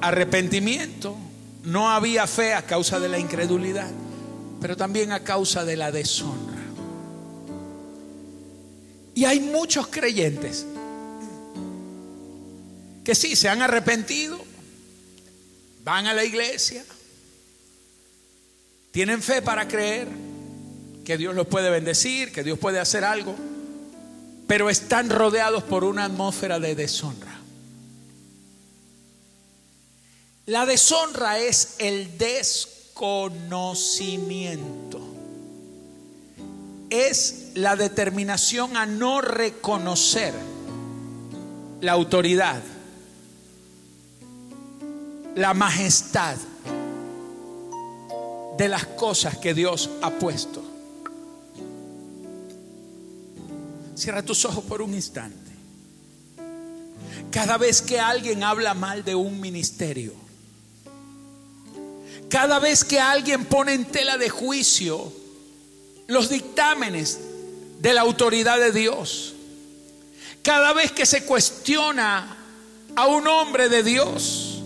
arrepentimiento, 0.00 1.14
no 1.64 1.90
había 1.90 2.26
fe 2.26 2.54
a 2.54 2.64
causa 2.64 2.98
de 2.98 3.10
la 3.10 3.18
incredulidad, 3.18 3.90
pero 4.62 4.78
también 4.78 5.12
a 5.12 5.22
causa 5.22 5.66
de 5.66 5.76
la 5.76 5.92
deshonra. 5.92 6.62
Y 9.14 9.26
hay 9.26 9.40
muchos 9.40 9.88
creyentes 9.88 10.64
que 13.04 13.14
sí, 13.14 13.36
se 13.36 13.50
han 13.50 13.60
arrepentido, 13.60 14.42
van 15.84 16.06
a 16.06 16.14
la 16.14 16.24
iglesia, 16.24 16.82
tienen 18.90 19.20
fe 19.20 19.42
para 19.42 19.68
creer 19.68 20.08
que 21.04 21.18
Dios 21.18 21.34
los 21.34 21.46
puede 21.46 21.68
bendecir, 21.68 22.32
que 22.32 22.42
Dios 22.42 22.58
puede 22.58 22.80
hacer 22.80 23.04
algo, 23.04 23.36
pero 24.46 24.70
están 24.70 25.10
rodeados 25.10 25.64
por 25.64 25.84
una 25.84 26.04
atmósfera 26.04 26.60
de 26.60 26.74
deshonra. 26.74 27.36
La 30.46 30.64
deshonra 30.64 31.38
es 31.38 31.74
el 31.78 32.16
desconocimiento. 32.18 35.00
Es 36.88 37.48
la 37.54 37.74
determinación 37.74 38.76
a 38.76 38.86
no 38.86 39.20
reconocer 39.20 40.32
la 41.80 41.90
autoridad, 41.92 42.62
la 45.34 45.52
majestad 45.52 46.36
de 48.56 48.68
las 48.68 48.86
cosas 48.86 49.36
que 49.38 49.52
Dios 49.52 49.90
ha 50.00 50.12
puesto. 50.12 50.75
Cierra 54.06 54.22
tus 54.22 54.44
ojos 54.44 54.62
por 54.62 54.82
un 54.82 54.94
instante. 54.94 55.50
Cada 57.32 57.58
vez 57.58 57.82
que 57.82 57.98
alguien 57.98 58.44
habla 58.44 58.72
mal 58.72 59.04
de 59.04 59.16
un 59.16 59.40
ministerio, 59.40 60.12
cada 62.30 62.60
vez 62.60 62.84
que 62.84 63.00
alguien 63.00 63.46
pone 63.46 63.72
en 63.72 63.84
tela 63.84 64.16
de 64.16 64.30
juicio 64.30 65.12
los 66.06 66.28
dictámenes 66.28 67.18
de 67.80 67.94
la 67.94 68.02
autoridad 68.02 68.60
de 68.60 68.70
Dios, 68.70 69.34
cada 70.40 70.72
vez 70.72 70.92
que 70.92 71.04
se 71.04 71.24
cuestiona 71.24 72.36
a 72.94 73.06
un 73.08 73.26
hombre 73.26 73.68
de 73.68 73.82
Dios, 73.82 74.62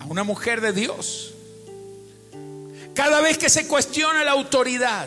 a 0.00 0.06
una 0.06 0.24
mujer 0.24 0.60
de 0.60 0.72
Dios, 0.72 1.32
cada 2.94 3.20
vez 3.20 3.38
que 3.38 3.50
se 3.50 3.68
cuestiona 3.68 4.24
la 4.24 4.32
autoridad, 4.32 5.06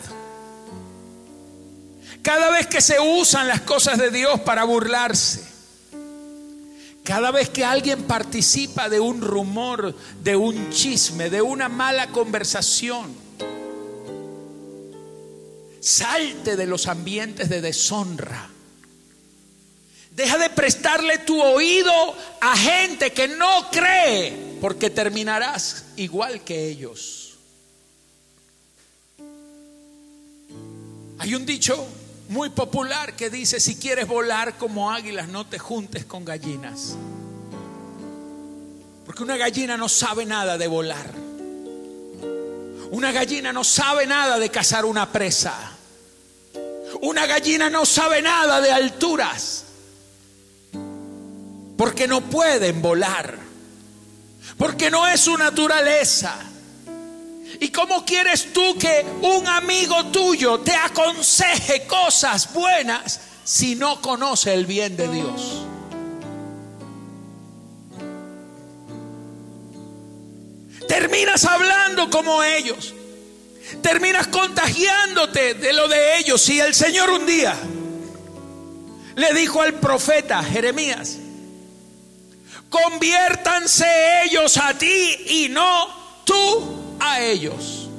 cada 2.24 2.50
vez 2.50 2.68
que 2.68 2.82
se 2.82 3.00
usan 3.00 3.48
las 3.50 3.62
cosas 3.62 4.00
de 4.00 4.10
Dios 4.10 4.40
para 4.40 4.64
burlarse, 4.64 5.44
cada 7.04 7.32
vez 7.32 7.50
que 7.50 7.66
alguien 7.66 8.04
participa 8.04 8.88
de 8.88 9.02
un 9.02 9.22
rumor, 9.22 9.94
de 10.24 10.38
un 10.38 10.72
chisme, 10.72 11.30
de 11.30 11.42
una 11.42 11.68
mala 11.68 12.08
conversación, 12.08 13.14
salte 15.82 16.56
de 16.56 16.66
los 16.66 16.88
ambientes 16.88 17.50
de 17.50 17.60
deshonra. 17.60 18.50
Deja 20.12 20.38
de 20.38 20.50
prestarle 20.50 21.18
tu 21.18 21.42
oído 21.42 21.92
a 22.40 22.56
gente 22.56 23.12
que 23.12 23.28
no 23.28 23.70
cree, 23.70 24.58
porque 24.62 24.90
terminarás 24.90 25.84
igual 25.98 26.42
que 26.46 26.70
ellos. 26.70 27.34
Hay 31.20 31.36
un 31.36 31.46
dicho 31.46 31.86
muy 32.34 32.50
popular 32.50 33.16
que 33.16 33.30
dice, 33.30 33.60
si 33.60 33.76
quieres 33.76 34.08
volar 34.08 34.58
como 34.58 34.92
águilas, 34.92 35.28
no 35.28 35.46
te 35.46 35.60
juntes 35.60 36.04
con 36.04 36.26
gallinas. 36.26 36.96
Porque 39.06 39.22
una 39.22 39.38
gallina 39.38 39.78
no 39.78 39.88
sabe 39.88 40.26
nada 40.26 40.58
de 40.58 40.68
volar. 40.68 41.12
Una 42.90 43.12
gallina 43.12 43.54
no 43.54 43.64
sabe 43.64 44.08
nada 44.08 44.40
de 44.40 44.50
cazar 44.50 44.84
una 44.84 45.12
presa. 45.12 45.74
Una 47.02 47.28
gallina 47.28 47.70
no 47.70 47.86
sabe 47.86 48.22
nada 48.22 48.60
de 48.62 48.72
alturas. 48.72 49.66
Porque 51.78 52.08
no 52.08 52.22
pueden 52.22 52.82
volar. 52.82 53.38
Porque 54.58 54.90
no 54.90 55.08
es 55.08 55.22
su 55.22 55.38
naturaleza. 55.38 56.36
¿Y 57.60 57.70
cómo 57.70 58.04
quieres 58.06 58.52
tú 58.54 58.78
que 58.78 59.06
un 59.22 59.48
amigo 59.48 60.06
tuyo 60.08 60.60
te 60.60 60.76
aconseje 60.76 61.86
cosas 61.86 62.52
buenas 62.54 63.20
si 63.44 63.76
no 63.76 64.02
conoce 64.02 64.54
el 64.54 64.66
bien 64.66 64.98
de 64.98 65.08
Dios? 65.08 65.64
Terminas 70.88 71.46
hablando 71.46 72.10
como 72.10 72.44
ellos. 72.44 72.94
Terminas 73.82 74.28
contagiándote 74.28 75.56
de 75.56 75.74
lo 75.74 75.88
de 75.88 76.18
ellos. 76.18 76.42
Si 76.42 76.60
el 76.60 76.74
Señor 76.74 77.10
un 77.10 77.26
día 77.26 77.56
le 79.16 79.34
dijo 79.34 79.62
al 79.62 79.76
profeta 79.76 80.44
Jeremías, 80.44 81.18
conviértanse 82.70 83.86
ellos 84.26 84.58
a 84.58 84.78
ti 84.78 85.18
y 85.28 85.50
no 85.50 85.88
tú 86.26 86.83
a 87.00 87.22
ellos. 87.22 87.90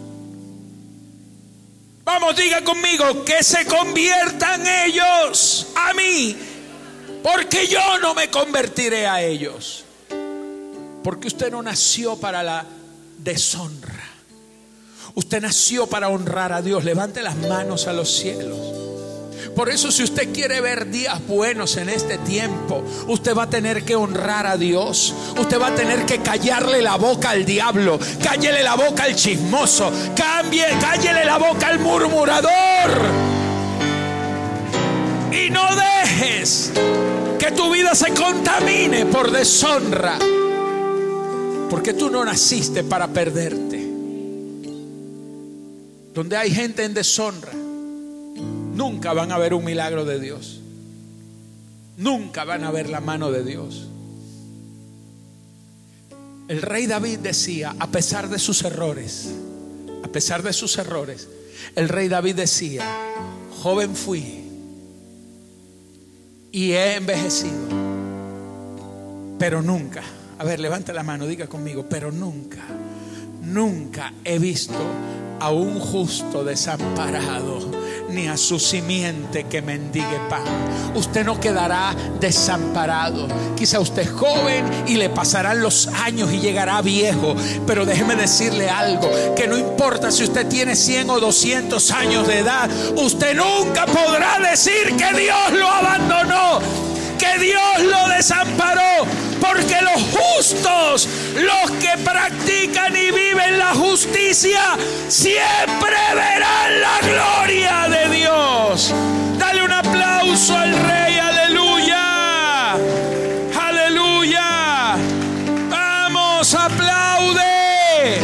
Vamos, 2.05 2.37
diga 2.37 2.63
conmigo, 2.63 3.25
que 3.25 3.43
se 3.43 3.65
conviertan 3.67 4.67
ellos 4.67 5.67
a 5.75 5.95
mí, 5.95 6.37
porque 7.23 7.67
yo 7.67 7.99
no 7.99 8.15
me 8.15 8.29
convertiré 8.29 9.07
a 9.07 9.23
ellos. 9.23 9.85
Porque 11.03 11.29
usted 11.29 11.51
no 11.51 11.63
nació 11.63 12.17
para 12.17 12.43
la 12.43 12.65
deshonra. 13.19 14.11
Usted 15.15 15.41
nació 15.41 15.87
para 15.87 16.09
honrar 16.09 16.53
a 16.53 16.63
Dios. 16.63 16.85
Levante 16.85 17.23
las 17.23 17.37
manos 17.37 17.87
a 17.87 17.93
los 17.93 18.11
cielos. 18.11 18.84
Por 19.55 19.71
eso 19.71 19.93
si 19.93 20.03
usted 20.03 20.33
quiere 20.33 20.61
ver 20.61 20.91
días 20.91 21.25
buenos 21.27 21.77
en 21.77 21.89
este 21.89 22.19
tiempo, 22.19 22.83
usted 23.07 23.37
va 23.37 23.45
a 23.45 23.51
tener 23.51 23.85
que 23.85 23.95
honrar 23.95 24.47
a 24.47 24.57
Dios. 24.57 25.15
Usted 25.39 25.61
va 25.61 25.69
a 25.69 25.75
tener 25.75 26.05
que 26.07 26.19
callarle 26.19 26.83
la 26.83 26.97
boca 26.97 27.31
al 27.31 27.45
diablo, 27.45 28.01
cállele 28.23 28.63
la 28.65 28.75
boca 28.75 29.05
al 29.05 29.15
chismoso, 29.15 29.93
cambie, 30.17 30.67
cállele 30.81 31.25
la 31.25 31.39
boca 31.39 31.69
al 31.69 31.79
murmurador. 31.79 32.51
Y 35.31 35.51
no 35.51 35.69
dejes 35.77 36.73
que 37.39 37.53
tu 37.53 37.71
vida 37.71 37.95
se 37.95 38.13
contamine 38.13 39.07
por 39.07 39.31
deshonra. 39.31 40.19
Porque 41.71 41.93
tú 41.93 42.11
no 42.11 42.25
naciste 42.25 42.83
para 42.83 43.09
perderte. 43.09 43.85
Donde 46.13 46.37
hay 46.37 46.53
gente 46.53 46.85
en 46.85 46.95
deshonra, 46.95 47.51
nunca 48.35 49.13
van 49.13 49.33
a 49.33 49.39
ver 49.39 49.55
un 49.55 49.65
milagro 49.65 50.05
de 50.05 50.21
Dios. 50.21 50.61
Nunca 51.97 52.45
van 52.45 52.65
a 52.65 52.71
ver 52.71 52.89
la 52.89 53.01
mano 53.01 53.31
de 53.31 53.45
Dios. 53.45 53.89
El 56.49 56.61
rey 56.61 56.87
David 56.87 57.21
decía, 57.21 57.75
a 57.79 57.87
pesar 57.89 58.29
de 58.29 58.39
sus 58.39 58.63
errores, 58.65 59.31
a 60.03 60.09
pesar 60.09 60.43
de 60.43 60.53
sus 60.53 60.77
errores, 60.77 61.29
el 61.75 61.89
rey 61.89 62.09
David 62.09 62.37
decía, 62.37 62.85
joven 63.63 63.97
fui 63.97 64.45
y 66.53 66.73
he 66.73 66.97
envejecido, 66.97 67.69
pero 69.39 69.63
nunca, 69.63 70.03
a 70.39 70.45
ver, 70.45 70.61
levanta 70.61 70.93
la 70.93 71.03
mano, 71.03 71.27
diga 71.27 71.47
conmigo, 71.47 71.87
pero 71.89 72.13
nunca, 72.13 72.63
nunca 73.43 74.13
he 74.25 74.39
visto 74.39 74.75
a 75.41 75.51
un 75.51 75.81
justo 75.81 76.45
desamparado 76.45 77.71
ni 78.15 78.29
a 78.29 78.37
su 78.37 78.59
simiente 78.59 79.45
que 79.45 79.61
mendigue 79.61 80.21
pan. 80.29 80.45
Usted 80.95 81.25
no 81.25 81.41
quedará 81.41 81.95
desamparado. 82.21 83.27
Quizá 83.57 83.81
usted 83.81 84.03
es 84.03 84.11
joven 84.11 84.65
y 84.87 84.97
le 84.97 85.11
pasarán 85.11 85.61
los 85.61 85.89
años 85.89 86.33
y 86.33 86.39
llegará 86.39 86.81
viejo. 86.81 87.35
Pero 87.67 87.85
déjeme 87.85 88.17
decirle 88.17 88.71
algo, 88.71 89.11
que 89.35 89.49
no 89.49 89.59
importa 89.59 90.11
si 90.11 90.25
usted 90.25 90.47
tiene 90.47 90.77
100 90.77 91.11
o 91.11 91.21
200 91.21 91.91
años 91.91 92.27
de 92.27 92.39
edad, 92.39 92.71
usted 92.97 93.37
nunca 93.37 93.87
podrá 93.87 94.39
decir 94.39 94.97
que 94.97 95.21
Dios 95.21 95.53
lo 95.53 95.69
abandonó, 95.69 96.61
que 97.19 97.39
Dios 97.39 97.83
lo 97.83 98.09
desamparó 98.15 99.07
porque 99.41 99.77
los 99.83 100.03
justos, 100.03 101.09
los 101.35 101.71
que 101.73 101.91
practican 102.03 102.97
y 102.97 103.11
viven 103.11 103.59
la 103.59 103.75
justicia, 103.75 104.77
siempre 105.09 105.97
verán 106.15 106.81
la 106.81 107.01
gloria 107.01 107.89
de 107.89 108.17
Dios. 108.17 108.95
Dale 109.39 109.65
un 109.65 109.73
aplauso 109.73 110.57
al 110.57 110.73
Rey, 110.73 111.19
aleluya. 111.19 112.73
Aleluya. 113.61 114.97
Vamos, 115.71 116.55
aplaude. 116.55 118.21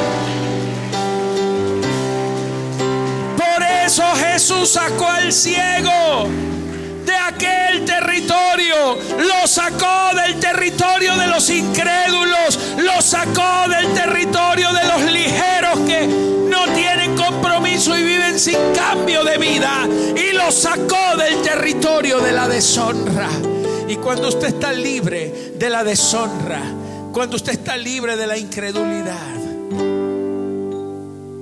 Por 3.36 3.62
eso 3.84 4.04
Jesús 4.16 4.70
sacó 4.70 5.08
al 5.08 5.32
ciego 5.32 6.28
de 7.10 7.16
aquel 7.16 7.84
territorio, 7.84 8.96
lo 9.18 9.46
sacó 9.46 10.14
del 10.14 10.38
territorio 10.38 11.16
de 11.16 11.26
los 11.26 11.50
incrédulos, 11.50 12.58
lo 12.78 13.02
sacó 13.02 13.68
del 13.68 13.92
territorio 13.92 14.72
de 14.72 14.84
los 14.84 15.12
ligeros 15.12 15.78
que 15.80 16.06
no 16.06 16.72
tienen 16.72 17.16
compromiso 17.16 17.96
y 17.98 18.04
viven 18.04 18.38
sin 18.38 18.58
cambio 18.74 19.24
de 19.24 19.38
vida, 19.38 19.88
y 20.16 20.32
lo 20.34 20.52
sacó 20.52 21.16
del 21.16 21.42
territorio 21.42 22.20
de 22.20 22.32
la 22.32 22.48
deshonra. 22.48 23.28
Y 23.88 23.96
cuando 23.96 24.28
usted 24.28 24.48
está 24.48 24.72
libre 24.72 25.54
de 25.56 25.68
la 25.68 25.82
deshonra, 25.82 26.62
cuando 27.12 27.34
usted 27.36 27.52
está 27.52 27.76
libre 27.76 28.16
de 28.16 28.26
la 28.28 28.38
incredulidad, 28.38 29.16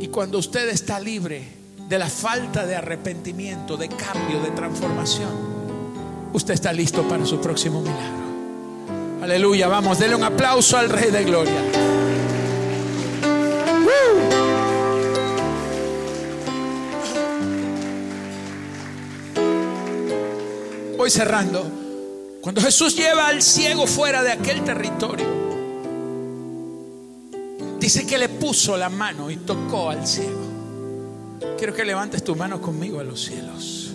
y 0.01 0.09
cuando 0.09 0.39
usted 0.39 0.71
está 0.71 0.99
libre 0.99 1.43
de 1.89 1.99
la 1.99 2.09
falta 2.09 2.65
de 2.65 2.77
arrepentimiento, 2.77 3.77
de 3.77 3.89
cambio, 3.89 4.41
de 4.41 4.51
transformación, 4.53 5.58
usted 6.33 6.55
está 6.55 6.73
listo 6.73 7.03
para 7.09 7.25
su 7.25 7.41
próximo 7.41 7.81
milagro. 7.81 8.29
Aleluya, 9.23 9.69
vamos, 9.69 9.99
denle 9.99 10.17
un 10.17 10.25
aplauso 10.25 10.77
al 10.77 10.89
Rey 10.89 11.11
de 11.11 11.25
Gloria. 11.25 11.63
Voy 20.97 21.11
cerrando. 21.11 21.71
Cuando 22.41 22.61
Jesús 22.61 22.97
lleva 22.97 23.27
al 23.27 23.43
ciego 23.43 23.87
fuera 23.87 24.23
de 24.23 24.33
aquel 24.33 24.63
territorio, 24.63 25.27
dice 27.81 28.07
que 28.07 28.19
le 28.19 28.29
puso 28.29 28.77
la 28.77 28.89
mano 28.89 29.31
y 29.31 29.37
tocó 29.37 29.91
al 29.91 30.07
ciego. 30.07 30.49
Quiero 31.59 31.75
que 31.75 31.85
levantes 31.85 32.23
tu 32.23 32.37
mano 32.37 32.63
conmigo 32.63 33.01
a 33.01 33.05
los 33.05 33.25
cielos. 33.25 33.93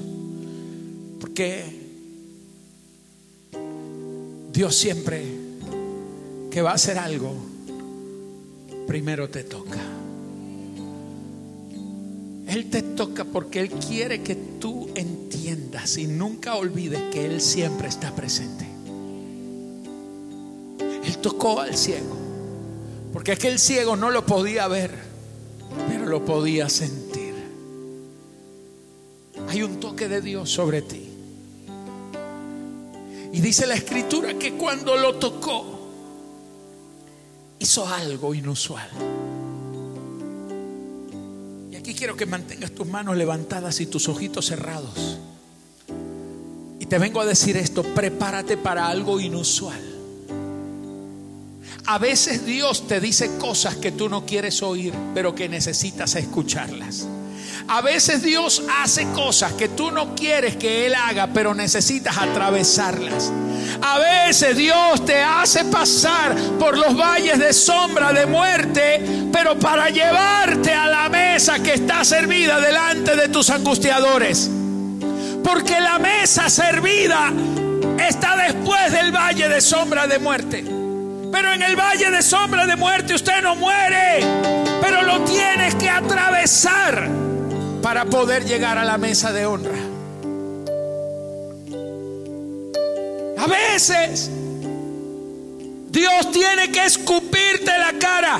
Porque 1.19 1.82
Dios 4.53 4.75
siempre 4.75 5.23
que 6.51 6.61
va 6.61 6.71
a 6.71 6.75
hacer 6.75 6.99
algo, 6.99 7.33
primero 8.85 9.27
te 9.27 9.43
toca. 9.43 9.79
Él 12.47 12.69
te 12.69 12.83
toca 12.83 13.25
porque 13.25 13.61
Él 13.61 13.71
quiere 13.71 14.21
que 14.21 14.35
tú 14.35 14.89
entiendas 14.93 15.97
y 15.97 16.05
nunca 16.05 16.55
olvides 16.55 17.01
que 17.11 17.25
Él 17.25 17.41
siempre 17.41 17.87
está 17.87 18.13
presente. 18.13 18.67
Él 21.03 21.17
tocó 21.17 21.59
al 21.59 21.75
ciego, 21.75 22.15
porque 23.11 23.31
aquel 23.31 23.57
ciego 23.57 23.95
no 23.95 24.11
lo 24.11 24.23
podía 24.23 24.67
ver, 24.67 24.91
pero 25.87 26.05
lo 26.05 26.23
podía 26.23 26.69
sentir. 26.69 27.33
Hay 29.49 29.63
un 29.63 29.79
toque 29.79 30.07
de 30.07 30.21
Dios 30.21 30.51
sobre 30.51 30.83
ti. 30.83 31.02
Y 33.33 33.41
dice 33.41 33.65
la 33.65 33.73
escritura 33.73 34.35
que 34.35 34.53
cuando 34.53 34.95
lo 34.95 35.15
tocó, 35.15 35.79
hizo 37.57 37.87
algo 37.87 38.35
inusual. 38.35 38.87
Y 41.71 41.75
aquí 41.75 41.95
quiero 41.95 42.15
que 42.15 42.27
mantengas 42.27 42.71
tus 42.71 42.85
manos 42.87 43.17
levantadas 43.17 43.79
y 43.81 43.87
tus 43.87 44.07
ojitos 44.07 44.45
cerrados. 44.45 45.17
Y 46.79 46.85
te 46.85 46.99
vengo 46.99 47.21
a 47.21 47.25
decir 47.25 47.57
esto, 47.57 47.81
prepárate 47.81 48.55
para 48.55 48.87
algo 48.87 49.19
inusual. 49.19 49.81
A 51.85 51.97
veces 51.97 52.45
Dios 52.45 52.87
te 52.87 52.99
dice 52.99 53.37
cosas 53.39 53.77
que 53.77 53.91
tú 53.91 54.09
no 54.09 54.27
quieres 54.27 54.61
oír, 54.61 54.93
pero 55.15 55.33
que 55.33 55.49
necesitas 55.49 56.15
escucharlas. 56.15 57.07
A 57.67 57.81
veces 57.81 58.21
Dios 58.21 58.63
hace 58.81 59.05
cosas 59.11 59.53
que 59.53 59.69
tú 59.69 59.91
no 59.91 60.15
quieres 60.15 60.55
que 60.57 60.85
Él 60.85 60.95
haga, 60.95 61.27
pero 61.33 61.53
necesitas 61.53 62.17
atravesarlas. 62.17 63.31
A 63.81 63.99
veces 63.99 64.55
Dios 64.57 65.05
te 65.05 65.21
hace 65.21 65.65
pasar 65.65 66.35
por 66.59 66.77
los 66.77 66.95
valles 66.95 67.39
de 67.39 67.53
sombra 67.53 68.13
de 68.13 68.25
muerte, 68.25 69.29
pero 69.31 69.57
para 69.57 69.89
llevarte 69.89 70.73
a 70.73 70.87
la 70.87 71.09
mesa 71.09 71.59
que 71.59 71.73
está 71.73 72.03
servida 72.03 72.59
delante 72.59 73.15
de 73.15 73.29
tus 73.29 73.49
angustiadores. 73.49 74.49
Porque 75.43 75.79
la 75.79 75.99
mesa 75.99 76.49
servida 76.49 77.31
está 78.07 78.37
después 78.37 78.91
del 78.91 79.11
valle 79.11 79.49
de 79.49 79.61
sombra 79.61 80.07
de 80.07 80.19
muerte. 80.19 80.63
Pero 81.31 81.51
en 81.51 81.63
el 81.63 81.75
valle 81.75 82.11
de 82.11 82.21
sombra 82.21 82.67
de 82.67 82.75
muerte 82.75 83.15
usted 83.15 83.41
no 83.41 83.55
muere, 83.55 84.19
pero 84.81 85.01
lo 85.01 85.21
tienes 85.21 85.75
que 85.75 85.89
atravesar 85.89 87.09
para 87.83 88.05
poder 88.05 88.45
llegar 88.45 88.77
a 88.77 88.85
la 88.85 88.97
mesa 88.97 89.33
de 89.33 89.45
honra. 89.45 89.77
A 93.37 93.45
veces 93.45 94.31
Dios 95.89 96.31
tiene 96.31 96.71
que 96.71 96.85
escupirte 96.85 97.71
la 97.77 97.99
cara. 97.99 98.39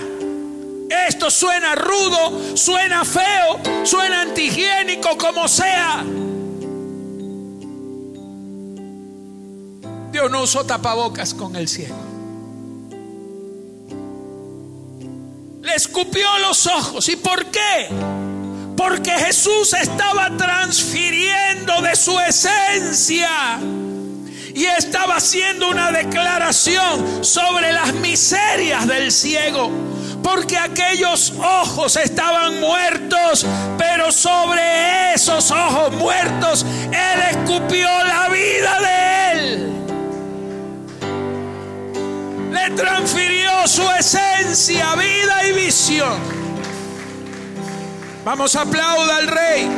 Esto 1.09 1.29
suena 1.29 1.75
rudo, 1.75 2.55
suena 2.55 3.03
feo, 3.03 3.59
suena 3.83 4.21
antihigiénico, 4.21 5.17
como 5.17 5.47
sea. 5.49 6.05
Dios 10.11 10.31
no 10.31 10.43
usó 10.43 10.65
tapabocas 10.65 11.33
con 11.33 11.57
el 11.57 11.67
cielo. 11.67 11.95
Le 15.61 15.75
escupió 15.75 16.27
los 16.39 16.65
ojos. 16.67 17.09
¿Y 17.09 17.17
por 17.17 17.45
qué? 17.47 17.89
Porque 18.75 19.11
Jesús 19.11 19.73
estaba 19.73 20.35
transfiriendo 20.35 21.81
de 21.81 21.95
su 21.95 22.19
esencia 22.19 23.59
y 24.53 24.65
estaba 24.65 25.15
haciendo 25.17 25.69
una 25.69 25.91
declaración 25.91 27.23
sobre 27.23 27.71
las 27.71 27.93
miserias 27.93 28.87
del 28.87 29.11
ciego. 29.11 29.71
Porque 30.21 30.57
aquellos 30.57 31.33
ojos 31.37 31.95
estaban 31.97 32.59
muertos, 32.59 33.45
pero 33.77 34.11
sobre 34.11 35.13
esos 35.13 35.51
ojos 35.51 35.93
muertos 35.93 36.65
Él 36.91 37.21
escupió 37.31 37.87
la 38.05 38.29
vida 38.29 38.79
de 38.79 39.31
Él. 39.31 39.73
Le 42.51 42.69
transfirió 42.75 43.67
su 43.67 43.83
esencia, 43.91 44.95
vida 44.95 45.45
y 45.47 45.53
visión. 45.53 46.42
Vamos, 48.25 48.55
aplauda 48.55 49.17
al 49.17 49.27
rey. 49.27 49.69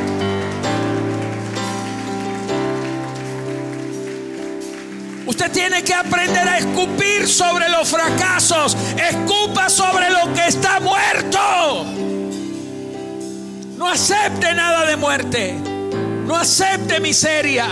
Usted 5.26 5.50
tiene 5.50 5.82
que 5.82 5.92
aprender 5.92 6.46
a 6.48 6.58
escupir 6.58 7.26
sobre 7.26 7.68
los 7.68 7.88
fracasos. 7.88 8.76
Escupa 8.96 9.68
sobre 9.68 10.10
lo 10.10 10.32
que 10.32 10.46
está 10.46 10.78
muerto. 10.78 11.84
No 13.76 13.88
acepte 13.88 14.54
nada 14.54 14.86
de 14.86 14.96
muerte. 14.96 15.52
No 16.24 16.36
acepte 16.36 17.00
miseria. 17.00 17.66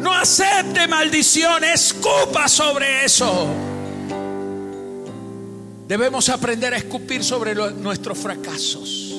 No 0.00 0.12
acepte 0.12 0.88
maldición. 0.88 1.62
Escupa 1.62 2.48
sobre 2.48 3.04
eso. 3.04 3.46
Debemos 5.86 6.28
aprender 6.28 6.74
a 6.74 6.76
escupir 6.76 7.22
sobre 7.22 7.54
nuestros 7.54 8.18
fracasos 8.18 9.15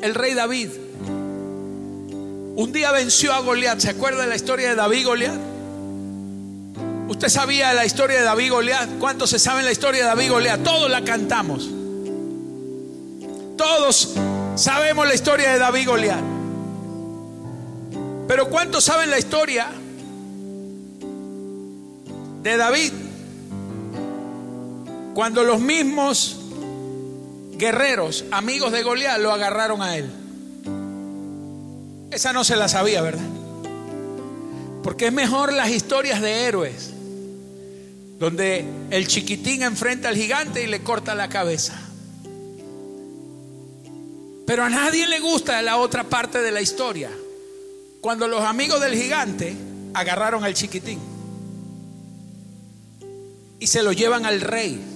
el 0.00 0.14
rey 0.14 0.34
David. 0.34 0.70
Un 2.56 2.72
día 2.72 2.92
venció 2.92 3.32
a 3.32 3.40
Goliat. 3.40 3.78
¿Se 3.80 3.90
acuerda 3.90 4.22
de 4.22 4.28
la 4.28 4.36
historia 4.36 4.70
de 4.70 4.76
David 4.76 5.04
Goliat? 5.04 5.38
¿Usted 7.08 7.28
sabía 7.28 7.72
la 7.72 7.84
historia 7.84 8.18
de 8.18 8.24
David 8.24 8.50
Goliat? 8.50 8.98
¿Cuántos 8.98 9.30
se 9.30 9.38
saben 9.38 9.64
la 9.64 9.72
historia 9.72 10.02
de 10.02 10.08
David 10.08 10.30
Goliat? 10.30 10.62
Todos 10.62 10.90
la 10.90 11.04
cantamos. 11.04 11.70
Todos 13.56 14.14
sabemos 14.54 15.06
la 15.06 15.14
historia 15.14 15.52
de 15.52 15.58
David 15.58 15.86
Goliat. 15.86 16.20
Pero 18.26 18.50
¿cuántos 18.50 18.84
saben 18.84 19.10
la 19.10 19.18
historia 19.18 19.68
de 22.42 22.56
David? 22.56 22.92
Cuando 25.14 25.44
los 25.44 25.60
mismos 25.60 26.35
guerreros, 27.58 28.24
amigos 28.30 28.72
de 28.72 28.82
Goliat, 28.82 29.18
lo 29.20 29.32
agarraron 29.32 29.82
a 29.82 29.96
él. 29.96 30.10
Esa 32.10 32.32
no 32.32 32.44
se 32.44 32.56
la 32.56 32.68
sabía, 32.68 33.02
¿verdad? 33.02 33.28
Porque 34.82 35.06
es 35.06 35.12
mejor 35.12 35.52
las 35.52 35.70
historias 35.70 36.20
de 36.20 36.44
héroes, 36.44 36.92
donde 38.18 38.64
el 38.90 39.06
chiquitín 39.06 39.62
enfrenta 39.62 40.08
al 40.08 40.16
gigante 40.16 40.62
y 40.62 40.66
le 40.66 40.82
corta 40.82 41.14
la 41.14 41.28
cabeza. 41.28 41.78
Pero 44.46 44.62
a 44.62 44.70
nadie 44.70 45.08
le 45.08 45.18
gusta 45.20 45.60
la 45.62 45.76
otra 45.76 46.04
parte 46.04 46.40
de 46.40 46.52
la 46.52 46.60
historia, 46.60 47.10
cuando 48.00 48.28
los 48.28 48.42
amigos 48.42 48.80
del 48.80 48.94
gigante 48.94 49.56
agarraron 49.92 50.44
al 50.44 50.54
chiquitín 50.54 51.00
y 53.58 53.66
se 53.66 53.82
lo 53.82 53.92
llevan 53.92 54.26
al 54.26 54.40
rey. 54.40 54.95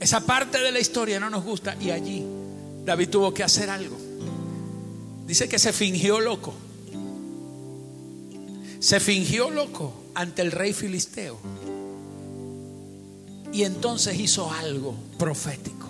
Esa 0.00 0.20
parte 0.20 0.58
de 0.58 0.72
la 0.72 0.78
historia 0.78 1.18
no 1.18 1.30
nos 1.30 1.44
gusta 1.44 1.76
y 1.80 1.90
allí 1.90 2.24
David 2.84 3.08
tuvo 3.08 3.32
que 3.32 3.42
hacer 3.42 3.70
algo. 3.70 3.96
Dice 5.26 5.48
que 5.48 5.58
se 5.58 5.72
fingió 5.72 6.20
loco. 6.20 6.54
Se 8.78 9.00
fingió 9.00 9.50
loco 9.50 9.92
ante 10.14 10.42
el 10.42 10.52
rey 10.52 10.72
filisteo. 10.72 11.38
Y 13.52 13.64
entonces 13.64 14.18
hizo 14.20 14.52
algo 14.52 14.94
profético. 15.18 15.88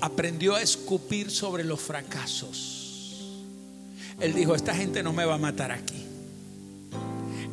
Aprendió 0.00 0.56
a 0.56 0.62
escupir 0.62 1.30
sobre 1.30 1.64
los 1.64 1.80
fracasos. 1.80 3.16
Él 4.18 4.34
dijo, 4.34 4.54
esta 4.54 4.74
gente 4.74 5.02
no 5.02 5.12
me 5.12 5.24
va 5.24 5.36
a 5.36 5.38
matar 5.38 5.70
aquí. 5.70 6.04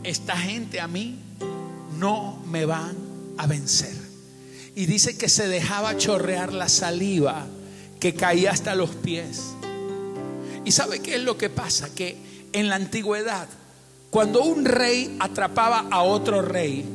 Esta 0.04 0.36
gente 0.36 0.82
a 0.82 0.88
mí 0.88 1.20
no 1.98 2.42
me 2.48 2.66
van 2.66 2.96
a 3.38 3.46
vencer 3.46 4.07
y 4.78 4.86
dice 4.86 5.18
que 5.18 5.28
se 5.28 5.48
dejaba 5.48 5.98
chorrear 5.98 6.54
la 6.54 6.70
saliva 6.70 7.48
que 8.00 8.14
caía 8.14 8.52
hasta 8.52 8.76
los 8.76 8.92
pies. 8.92 9.42
¿Y 10.66 10.72
sabe 10.72 11.00
qué 11.00 11.16
es 11.16 11.24
lo 11.24 11.36
que 11.36 11.50
pasa? 11.50 11.90
Que 11.96 12.16
en 12.54 12.70
la 12.70 12.76
antigüedad, 12.76 13.48
cuando 14.12 14.44
un 14.44 14.66
rey 14.66 15.18
atrapaba 15.20 15.88
a 15.90 16.04
otro 16.04 16.44
rey, 16.44 16.86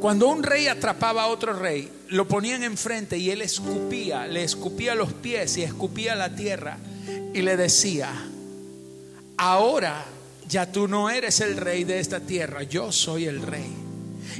cuando 0.00 0.26
un 0.26 0.42
rey 0.42 0.66
atrapaba 0.66 1.22
a 1.22 1.26
otro 1.28 1.52
rey, 1.52 1.88
lo 2.08 2.26
ponían 2.26 2.64
enfrente 2.64 3.16
y 3.16 3.30
él 3.30 3.42
escupía, 3.42 4.26
le 4.26 4.42
escupía 4.42 4.96
los 4.96 5.12
pies 5.12 5.56
y 5.58 5.62
escupía 5.62 6.16
la 6.16 6.34
tierra 6.34 6.78
y 7.32 7.42
le 7.42 7.56
decía, 7.56 8.10
ahora 9.36 10.04
ya 10.48 10.72
tú 10.72 10.88
no 10.88 11.10
eres 11.10 11.38
el 11.38 11.58
rey 11.58 11.84
de 11.84 12.00
esta 12.00 12.18
tierra, 12.18 12.64
yo 12.64 12.90
soy 12.90 13.26
el 13.26 13.40
rey. 13.40 13.72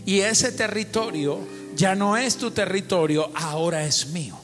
Y 0.05 0.21
ese 0.23 0.51
territorio 0.51 1.39
ya 1.77 1.95
no 1.95 2.17
es 2.17 2.37
tu 2.37 2.51
territorio, 2.51 3.31
ahora 3.35 3.85
es 3.85 4.09
mío. 4.09 4.37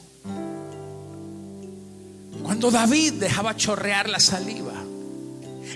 Cuando 2.43 2.69
David 2.69 3.13
dejaba 3.13 3.55
chorrear 3.55 4.07
la 4.07 4.19
saliva, 4.19 4.83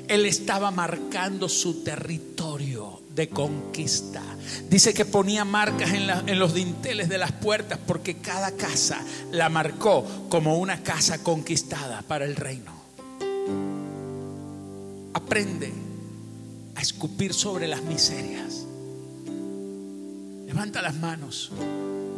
él 0.08 0.26
estaba 0.26 0.70
marcando 0.70 1.50
su 1.50 1.84
territorio 1.84 3.02
de 3.16 3.30
conquista. 3.30 4.22
Dice 4.70 4.94
que 4.94 5.06
ponía 5.06 5.44
marcas 5.44 5.92
en, 5.94 6.38
los 6.38 6.54
dinteles 6.54 7.10
de 7.10 7.18
las 7.18 7.32
puertas 7.32 7.80
porque 7.86 8.18
cada 8.18 8.52
casa 8.52 9.04
la 9.32 9.50
marcó 9.50 10.06
como 10.30 10.60
una 10.60 10.84
casa 10.84 11.24
conquistada 11.24 12.04
para 12.04 12.26
el 12.26 12.36
reino. 12.36 12.72
Aprende 15.14 15.74
a 16.76 16.82
escupir 16.82 17.34
sobre 17.34 17.68
las 17.68 17.82
miserias. 17.82 18.68
Levanta 20.58 20.82
las 20.82 20.96
manos. 20.96 21.52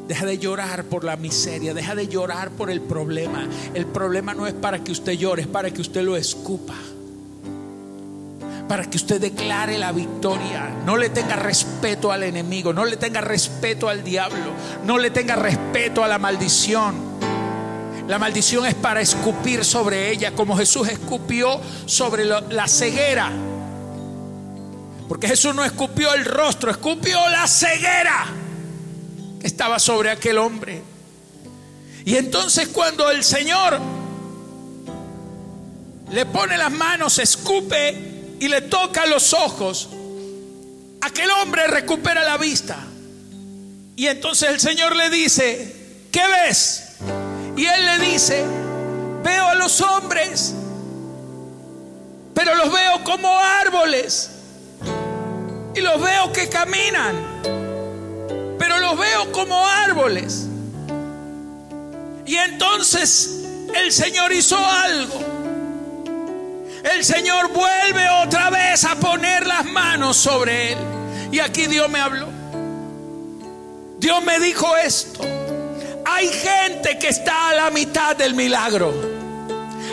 Deja 0.07 0.25
de 0.25 0.37
llorar 0.37 0.85
por 0.85 1.03
la 1.03 1.17
miseria, 1.17 1.73
deja 1.73 1.93
de 1.93 2.07
llorar 2.07 2.51
por 2.51 2.71
el 2.71 2.79
problema. 2.79 3.45
El 3.73 3.85
problema 3.85 4.33
no 4.33 4.47
es 4.47 4.53
para 4.53 4.81
que 4.81 4.93
usted 4.93 5.11
llore, 5.11 5.41
es 5.41 5.47
para 5.49 5.71
que 5.71 5.81
usted 5.81 6.03
lo 6.03 6.15
escupa. 6.15 6.73
Para 8.69 8.85
que 8.85 8.95
usted 8.95 9.19
declare 9.19 9.77
la 9.77 9.91
victoria. 9.91 10.69
No 10.85 10.95
le 10.95 11.09
tenga 11.09 11.35
respeto 11.35 12.13
al 12.13 12.23
enemigo, 12.23 12.71
no 12.71 12.85
le 12.85 12.95
tenga 12.95 13.19
respeto 13.19 13.89
al 13.89 14.05
diablo, 14.05 14.53
no 14.85 14.97
le 14.97 15.09
tenga 15.09 15.35
respeto 15.35 16.01
a 16.01 16.07
la 16.07 16.17
maldición. 16.17 16.95
La 18.07 18.19
maldición 18.19 18.65
es 18.65 18.75
para 18.75 19.01
escupir 19.01 19.65
sobre 19.65 20.11
ella, 20.11 20.33
como 20.33 20.55
Jesús 20.55 20.87
escupió 20.87 21.59
sobre 21.85 22.23
la 22.23 22.67
ceguera. 22.69 23.48
Porque 25.09 25.27
Jesús 25.27 25.55
no 25.55 25.65
escupió 25.65 26.13
el 26.13 26.23
rostro, 26.23 26.69
escupió 26.69 27.17
la 27.29 27.47
ceguera 27.47 28.27
que 29.41 29.47
estaba 29.47 29.79
sobre 29.79 30.11
aquel 30.11 30.37
hombre. 30.37 30.83
Y 32.05 32.15
entonces 32.15 32.67
cuando 32.67 33.09
el 33.09 33.23
Señor 33.23 33.79
le 36.11 36.25
pone 36.27 36.57
las 36.57 36.71
manos, 36.71 37.17
escupe 37.17 38.37
y 38.39 38.47
le 38.47 38.61
toca 38.61 39.07
los 39.07 39.33
ojos, 39.33 39.89
aquel 41.01 41.31
hombre 41.41 41.65
recupera 41.67 42.23
la 42.23 42.37
vista. 42.37 42.77
Y 43.95 44.05
entonces 44.05 44.49
el 44.49 44.59
Señor 44.59 44.95
le 44.95 45.09
dice, 45.09 46.05
¿qué 46.11 46.21
ves? 46.27 46.97
Y 47.57 47.65
él 47.65 47.85
le 47.85 48.11
dice, 48.11 48.45
veo 49.23 49.47
a 49.47 49.55
los 49.55 49.81
hombres, 49.81 50.53
pero 52.35 52.53
los 52.53 52.71
veo 52.71 53.03
como 53.03 53.27
árboles. 53.39 54.35
Y 55.75 55.81
los 55.81 56.01
veo 56.01 56.33
que 56.33 56.49
caminan 56.49 57.29
pero 58.59 58.77
los 58.77 58.97
veo 58.99 59.31
como 59.31 59.65
árboles. 59.65 60.45
Y 62.25 62.35
entonces 62.35 63.45
el 63.73 63.91
Señor 63.91 64.31
hizo 64.33 64.57
algo. 64.57 65.19
El 66.83 67.03
Señor 67.03 67.51
vuelve 67.51 68.07
otra 68.23 68.49
vez 68.49 68.83
a 68.83 68.95
poner 68.95 69.47
las 69.47 69.65
manos 69.65 70.17
sobre 70.17 70.73
él. 70.73 70.77
Y 71.31 71.39
aquí 71.39 71.67
Dios 71.67 71.89
me 71.89 71.99
habló. 71.99 72.27
Dios 73.97 74.23
me 74.23 74.39
dijo 74.39 74.75
esto. 74.77 75.21
Hay 76.05 76.27
gente 76.27 76.99
que 76.99 77.07
está 77.07 77.49
a 77.49 77.53
la 77.53 77.69
mitad 77.69 78.15
del 78.15 78.35
milagro. 78.35 79.18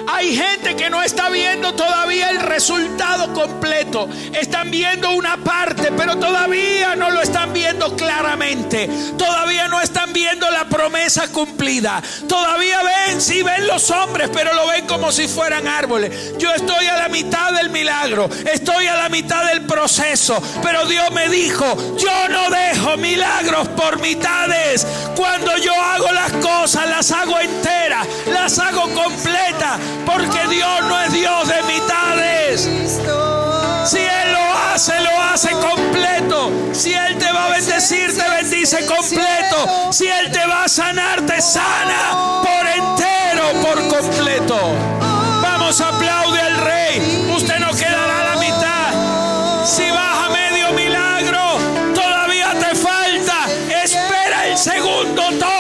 Hay 0.09 0.37
gente 0.37 0.77
que 0.77 0.89
no 0.89 1.03
está 1.03 1.29
viendo 1.31 1.75
todavía 1.75 2.31
el 2.31 2.39
resultado 2.41 3.33
completo. 3.33 4.09
Están 4.33 4.71
viendo 4.71 5.11
una 5.13 5.37
parte, 5.37 5.91
pero 5.97 6.17
todavía 6.17 6.95
no 6.95 7.11
lo 7.11 7.21
están 7.21 7.53
viendo 7.53 7.97
claramente. 7.97 8.89
Todavía 9.19 9.67
no 9.67 9.81
están 9.81 10.13
viendo 10.13 10.49
la 10.51 10.65
promesa 10.67 11.29
cumplida. 11.29 12.01
Todavía 12.29 12.79
ven, 12.83 13.21
sí 13.21 13.43
ven 13.43 13.67
los 13.67 13.91
hombres, 13.91 14.31
pero 14.33 14.55
lo 14.55 14.69
ven 14.69 14.87
como 14.87 15.11
si 15.11 15.27
fueran 15.27 15.67
árboles. 15.67 16.39
Yo 16.39 16.55
estoy 16.55 16.87
a 16.87 16.97
la 16.97 17.09
mitad 17.09 17.53
del 17.53 17.71
milagro. 17.71 18.29
Estoy 18.53 18.87
a 18.87 18.95
la 18.95 19.09
mitad 19.09 19.45
del 19.47 19.63
proceso. 19.63 20.41
Pero 20.63 20.87
Dios 20.87 21.11
me 21.13 21.29
dijo, 21.29 21.97
yo 21.99 22.29
no 22.29 22.49
dejo 22.51 22.97
milagros 22.97 23.69
por 23.69 24.01
mitades. 24.01 24.87
Cuando 25.17 25.57
yo 25.59 25.75
hago 25.75 26.13
las 26.13 26.33
cosas, 26.35 26.89
las 26.89 27.11
hago 27.11 27.41
enteras, 27.41 28.07
las 28.33 28.59
hago 28.59 28.83
completas 28.95 29.81
porque 30.05 30.47
Dios 30.49 30.83
no 30.89 31.01
es 31.01 31.13
Dios 31.13 31.49
de 31.49 31.63
mitades. 31.63 32.63
Si 33.85 33.99
Él 33.99 34.33
lo 34.33 34.53
hace, 34.73 35.01
lo 35.01 35.21
hace 35.23 35.51
completo. 35.51 36.51
Si 36.73 36.93
Él 36.93 37.17
te 37.19 37.31
va 37.33 37.47
a 37.47 37.51
bendecir, 37.51 38.17
te 38.17 38.29
bendice 38.29 38.85
completo. 38.87 39.93
Si 39.93 40.07
Él 40.07 40.31
te 40.33 40.45
va 40.47 40.65
a 40.65 40.69
sanar, 40.69 41.23
te 41.23 41.41
sana 41.41 42.43
por 42.43 42.67
entero, 42.67 43.53
por 43.63 43.89
completo. 43.89 44.59
Vamos, 45.43 45.81
aplaude 45.81 46.41
al 46.41 46.57
Rey. 46.59 47.33
Usted 47.37 47.59
no 47.61 47.71
quedará 47.71 48.21
a 48.21 48.35
la 48.35 48.41
mitad. 48.41 49.65
Si 49.65 49.89
vas 49.91 50.27
a 50.27 50.31
medio 50.31 50.73
milagro, 50.73 51.59
todavía 51.95 52.55
te 52.59 52.75
falta. 52.75 53.47
Espera 53.83 54.47
el 54.49 54.59
segundo 54.59 55.23
toque, 55.39 55.56